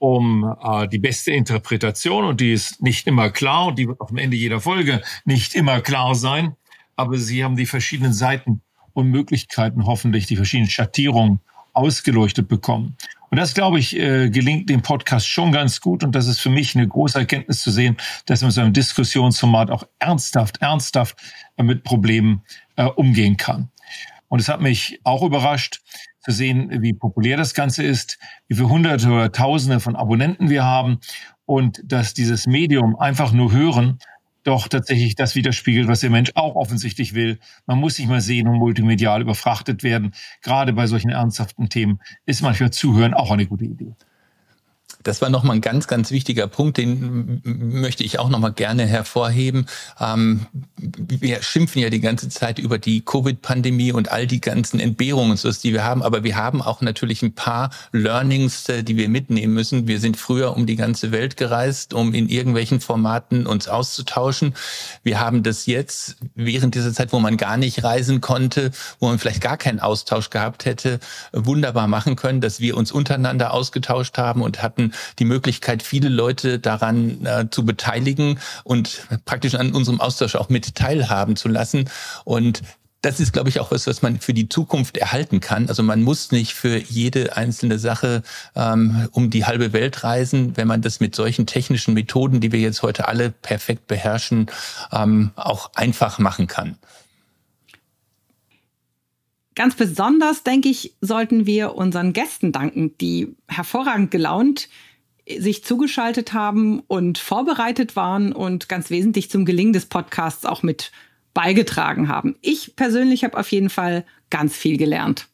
um 0.04 0.54
äh, 0.62 0.86
die 0.86 0.98
beste 0.98 1.30
Interpretation 1.30 2.24
und 2.24 2.40
die 2.40 2.52
ist 2.52 2.82
nicht 2.82 3.06
immer 3.06 3.30
klar 3.30 3.68
und 3.68 3.78
die 3.78 3.88
wird 3.88 4.02
auch 4.02 4.10
am 4.10 4.18
Ende 4.18 4.36
jeder 4.36 4.60
Folge 4.60 5.00
nicht 5.24 5.54
immer 5.54 5.80
klar 5.80 6.14
sein, 6.14 6.56
aber 6.94 7.16
sie 7.16 7.42
haben 7.42 7.56
die 7.56 7.64
verschiedenen 7.64 8.12
Seiten 8.12 8.60
und 8.92 9.08
Möglichkeiten 9.08 9.86
hoffentlich, 9.86 10.26
die 10.26 10.36
verschiedenen 10.36 10.68
Schattierungen 10.68 11.40
ausgeleuchtet 11.72 12.48
bekommen. 12.48 12.96
Und 13.34 13.40
das, 13.40 13.52
glaube 13.52 13.80
ich, 13.80 13.98
äh, 13.98 14.30
gelingt 14.30 14.70
dem 14.70 14.82
Podcast 14.82 15.26
schon 15.26 15.50
ganz 15.50 15.80
gut. 15.80 16.04
Und 16.04 16.14
das 16.14 16.28
ist 16.28 16.38
für 16.38 16.50
mich 16.50 16.76
eine 16.76 16.86
große 16.86 17.18
Erkenntnis 17.18 17.62
zu 17.62 17.72
sehen, 17.72 17.96
dass 18.26 18.42
man 18.42 18.52
so 18.52 18.60
einem 18.60 18.72
Diskussionsformat 18.72 19.72
auch 19.72 19.82
ernsthaft, 19.98 20.62
ernsthaft 20.62 21.16
mit 21.56 21.82
Problemen 21.82 22.42
äh, 22.76 22.84
umgehen 22.84 23.36
kann. 23.36 23.72
Und 24.28 24.38
es 24.38 24.48
hat 24.48 24.60
mich 24.60 25.00
auch 25.02 25.24
überrascht 25.24 25.80
zu 26.20 26.30
sehen, 26.30 26.80
wie 26.80 26.92
populär 26.92 27.36
das 27.36 27.54
Ganze 27.54 27.82
ist, 27.82 28.20
wie 28.46 28.54
viele 28.54 28.68
Hunderte 28.68 29.08
oder 29.08 29.32
Tausende 29.32 29.80
von 29.80 29.96
Abonnenten 29.96 30.48
wir 30.48 30.62
haben 30.62 31.00
und 31.44 31.82
dass 31.84 32.14
dieses 32.14 32.46
Medium 32.46 32.94
einfach 32.94 33.32
nur 33.32 33.50
hören 33.50 33.98
doch 34.44 34.68
tatsächlich 34.68 35.14
das 35.16 35.34
widerspiegelt, 35.34 35.88
was 35.88 36.00
der 36.00 36.10
Mensch 36.10 36.30
auch 36.34 36.54
offensichtlich 36.54 37.14
will. 37.14 37.38
Man 37.66 37.78
muss 37.78 37.96
sich 37.96 38.06
mal 38.06 38.20
sehen 38.20 38.46
und 38.46 38.58
multimedial 38.58 39.22
überfrachtet 39.22 39.82
werden. 39.82 40.14
Gerade 40.42 40.72
bei 40.72 40.86
solchen 40.86 41.10
ernsthaften 41.10 41.68
Themen 41.68 42.00
ist 42.26 42.42
manchmal 42.42 42.70
Zuhören 42.70 43.14
auch 43.14 43.30
eine 43.30 43.46
gute 43.46 43.64
Idee. 43.64 43.94
Das 45.04 45.20
war 45.20 45.28
nochmal 45.28 45.56
ein 45.56 45.60
ganz, 45.60 45.86
ganz 45.86 46.10
wichtiger 46.10 46.48
Punkt, 46.48 46.78
den 46.78 47.42
möchte 47.44 48.02
ich 48.02 48.18
auch 48.18 48.30
nochmal 48.30 48.52
gerne 48.52 48.86
hervorheben. 48.86 49.66
Ähm, 50.00 50.46
wir 50.76 51.42
schimpfen 51.42 51.82
ja 51.82 51.90
die 51.90 52.00
ganze 52.00 52.30
Zeit 52.30 52.58
über 52.58 52.78
die 52.78 53.02
Covid-Pandemie 53.02 53.92
und 53.92 54.10
all 54.10 54.26
die 54.26 54.40
ganzen 54.40 54.80
Entbehrungen, 54.80 55.38
die 55.62 55.72
wir 55.72 55.84
haben, 55.84 56.02
aber 56.02 56.24
wir 56.24 56.36
haben 56.36 56.62
auch 56.62 56.80
natürlich 56.80 57.22
ein 57.22 57.34
paar 57.34 57.70
Learnings, 57.92 58.68
äh, 58.70 58.82
die 58.82 58.96
wir 58.96 59.10
mitnehmen 59.10 59.52
müssen. 59.52 59.86
Wir 59.86 60.00
sind 60.00 60.16
früher 60.16 60.56
um 60.56 60.64
die 60.64 60.76
ganze 60.76 61.12
Welt 61.12 61.36
gereist, 61.36 61.92
um 61.92 62.14
in 62.14 62.30
irgendwelchen 62.30 62.80
Formaten 62.80 63.46
uns 63.46 63.68
auszutauschen. 63.68 64.54
Wir 65.02 65.20
haben 65.20 65.42
das 65.42 65.66
jetzt 65.66 66.16
während 66.34 66.74
dieser 66.74 66.94
Zeit, 66.94 67.12
wo 67.12 67.20
man 67.20 67.36
gar 67.36 67.58
nicht 67.58 67.84
reisen 67.84 68.22
konnte, 68.22 68.70
wo 69.00 69.08
man 69.08 69.18
vielleicht 69.18 69.42
gar 69.42 69.58
keinen 69.58 69.80
Austausch 69.80 70.30
gehabt 70.30 70.64
hätte, 70.64 70.98
wunderbar 71.32 71.88
machen 71.88 72.16
können, 72.16 72.40
dass 72.40 72.60
wir 72.60 72.78
uns 72.78 72.90
untereinander 72.90 73.52
ausgetauscht 73.52 74.16
haben 74.16 74.40
und 74.40 74.62
hatten 74.62 74.93
die 75.18 75.24
Möglichkeit, 75.24 75.82
viele 75.82 76.08
Leute 76.08 76.58
daran 76.58 77.24
äh, 77.24 77.46
zu 77.50 77.64
beteiligen 77.64 78.38
und 78.64 79.06
praktisch 79.24 79.54
an 79.54 79.72
unserem 79.72 80.00
Austausch 80.00 80.36
auch 80.36 80.48
mit 80.48 80.74
teilhaben 80.74 81.36
zu 81.36 81.48
lassen. 81.48 81.88
Und 82.24 82.62
das 83.04 83.20
ist, 83.20 83.32
glaube 83.32 83.50
ich, 83.50 83.60
auch 83.60 83.70
was, 83.70 83.86
was 83.86 84.00
man 84.00 84.18
für 84.18 84.32
die 84.32 84.48
Zukunft 84.48 84.96
erhalten 84.96 85.40
kann. 85.40 85.68
Also 85.68 85.82
man 85.82 86.02
muss 86.02 86.32
nicht 86.32 86.54
für 86.54 86.78
jede 86.78 87.36
einzelne 87.36 87.78
Sache 87.78 88.22
ähm, 88.56 89.08
um 89.12 89.28
die 89.28 89.44
halbe 89.44 89.72
Welt 89.72 90.04
reisen, 90.04 90.56
wenn 90.56 90.66
man 90.66 90.80
das 90.80 91.00
mit 91.00 91.14
solchen 91.14 91.46
technischen 91.46 91.92
Methoden, 91.92 92.40
die 92.40 92.52
wir 92.52 92.60
jetzt 92.60 92.82
heute 92.82 93.06
alle 93.06 93.30
perfekt 93.30 93.86
beherrschen, 93.88 94.46
ähm, 94.90 95.32
auch 95.36 95.70
einfach 95.74 96.18
machen 96.18 96.46
kann. 96.46 96.78
Ganz 99.54 99.76
besonders, 99.76 100.42
denke 100.42 100.68
ich, 100.68 100.94
sollten 101.00 101.46
wir 101.46 101.74
unseren 101.74 102.12
Gästen 102.12 102.50
danken, 102.50 102.96
die 102.98 103.34
hervorragend 103.48 104.10
gelaunt 104.10 104.68
sich 105.26 105.64
zugeschaltet 105.64 106.32
haben 106.32 106.80
und 106.80 107.18
vorbereitet 107.18 107.96
waren 107.96 108.32
und 108.32 108.68
ganz 108.68 108.90
wesentlich 108.90 109.30
zum 109.30 109.44
Gelingen 109.44 109.72
des 109.72 109.86
Podcasts 109.86 110.44
auch 110.44 110.62
mit 110.62 110.92
beigetragen 111.32 112.08
haben. 112.08 112.36
Ich 112.42 112.76
persönlich 112.76 113.24
habe 113.24 113.38
auf 113.38 113.50
jeden 113.50 113.70
Fall 113.70 114.04
ganz 114.30 114.56
viel 114.56 114.76
gelernt. 114.76 115.28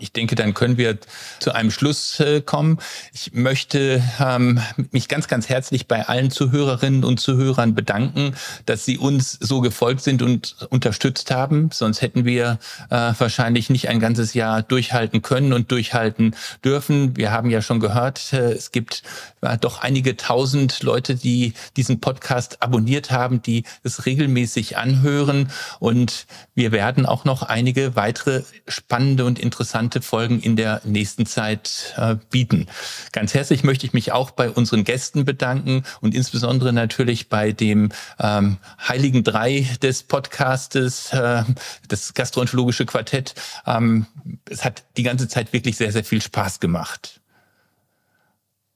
Ich 0.00 0.12
denke, 0.12 0.34
dann 0.34 0.54
können 0.54 0.78
wir 0.78 0.98
zu 1.40 1.52
einem 1.52 1.70
Schluss 1.70 2.20
äh, 2.20 2.40
kommen. 2.40 2.78
Ich 3.12 3.32
möchte 3.32 4.02
ähm, 4.20 4.60
mich 4.90 5.08
ganz, 5.08 5.28
ganz 5.28 5.48
herzlich 5.48 5.86
bei 5.86 6.06
allen 6.06 6.30
Zuhörerinnen 6.30 7.04
und 7.04 7.18
Zuhörern 7.20 7.74
bedanken, 7.74 8.34
dass 8.66 8.84
sie 8.84 8.98
uns 8.98 9.32
so 9.32 9.60
gefolgt 9.60 10.02
sind 10.02 10.22
und 10.22 10.56
unterstützt 10.70 11.30
haben. 11.30 11.70
Sonst 11.72 12.02
hätten 12.02 12.24
wir 12.24 12.58
äh, 12.90 13.12
wahrscheinlich 13.18 13.70
nicht 13.70 13.88
ein 13.88 14.00
ganzes 14.00 14.34
Jahr 14.34 14.62
durchhalten 14.62 15.22
können 15.22 15.52
und 15.52 15.70
durchhalten 15.70 16.34
dürfen. 16.64 17.16
Wir 17.16 17.30
haben 17.32 17.50
ja 17.50 17.62
schon 17.62 17.80
gehört, 17.80 18.32
äh, 18.32 18.52
es 18.52 18.72
gibt 18.72 19.02
äh, 19.40 19.56
doch 19.58 19.82
einige 19.82 20.16
tausend 20.16 20.82
Leute, 20.82 21.14
die 21.14 21.54
diesen 21.76 22.00
Podcast 22.00 22.62
abonniert 22.62 23.10
haben, 23.10 23.42
die 23.42 23.64
es 23.82 24.06
regelmäßig 24.06 24.76
anhören. 24.76 25.50
Und 25.78 26.26
wir 26.54 26.72
werden 26.72 27.06
auch 27.06 27.24
noch 27.24 27.42
einige 27.42 27.96
weitere 27.96 28.42
spannende 28.68 29.24
und 29.24 29.38
interessante 29.38 29.85
interessante 29.86 30.02
Folgen 30.02 30.40
in 30.40 30.56
der 30.56 30.80
nächsten 30.84 31.26
Zeit 31.26 31.94
äh, 31.96 32.16
bieten. 32.30 32.66
Ganz 33.12 33.34
herzlich 33.34 33.62
möchte 33.62 33.86
ich 33.86 33.92
mich 33.92 34.10
auch 34.10 34.32
bei 34.32 34.50
unseren 34.50 34.82
Gästen 34.82 35.24
bedanken 35.24 35.84
und 36.00 36.14
insbesondere 36.14 36.72
natürlich 36.72 37.28
bei 37.28 37.52
dem 37.52 37.90
ähm, 38.18 38.58
Heiligen 38.86 39.22
Drei 39.22 39.68
des 39.82 40.02
Podcastes, 40.02 41.12
äh, 41.12 41.44
das 41.86 42.14
gastroenterologische 42.14 42.84
Quartett. 42.84 43.34
Ähm, 43.64 44.06
es 44.50 44.64
hat 44.64 44.82
die 44.96 45.04
ganze 45.04 45.28
Zeit 45.28 45.52
wirklich 45.52 45.76
sehr, 45.76 45.92
sehr 45.92 46.04
viel 46.04 46.20
Spaß 46.20 46.58
gemacht. 46.58 47.20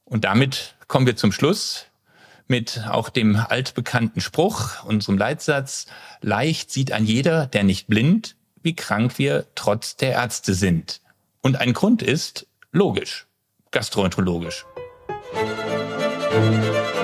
Und 0.05 0.23
damit 0.23 0.75
kommen 0.87 1.05
wir 1.05 1.17
zum 1.17 1.33
Schluss 1.33 1.87
mit 2.47 2.85
auch 2.89 3.09
dem 3.09 3.35
altbekannten 3.35 4.21
Spruch, 4.21 4.83
unserem 4.85 5.17
Leitsatz, 5.17 5.87
leicht 6.21 6.71
sieht 6.71 6.93
ein 6.93 7.05
jeder, 7.05 7.47
der 7.47 7.63
nicht 7.63 7.87
blind, 7.87 8.35
wie 8.63 8.75
krank 8.75 9.17
wir 9.17 9.45
trotz 9.55 9.95
der 9.95 10.11
Ärzte 10.13 10.53
sind. 10.53 11.01
Und 11.41 11.57
ein 11.57 11.73
Grund 11.73 12.01
ist 12.01 12.47
logisch, 12.71 13.27
gastroenterologisch. 13.71 14.65
Musik 15.33 17.00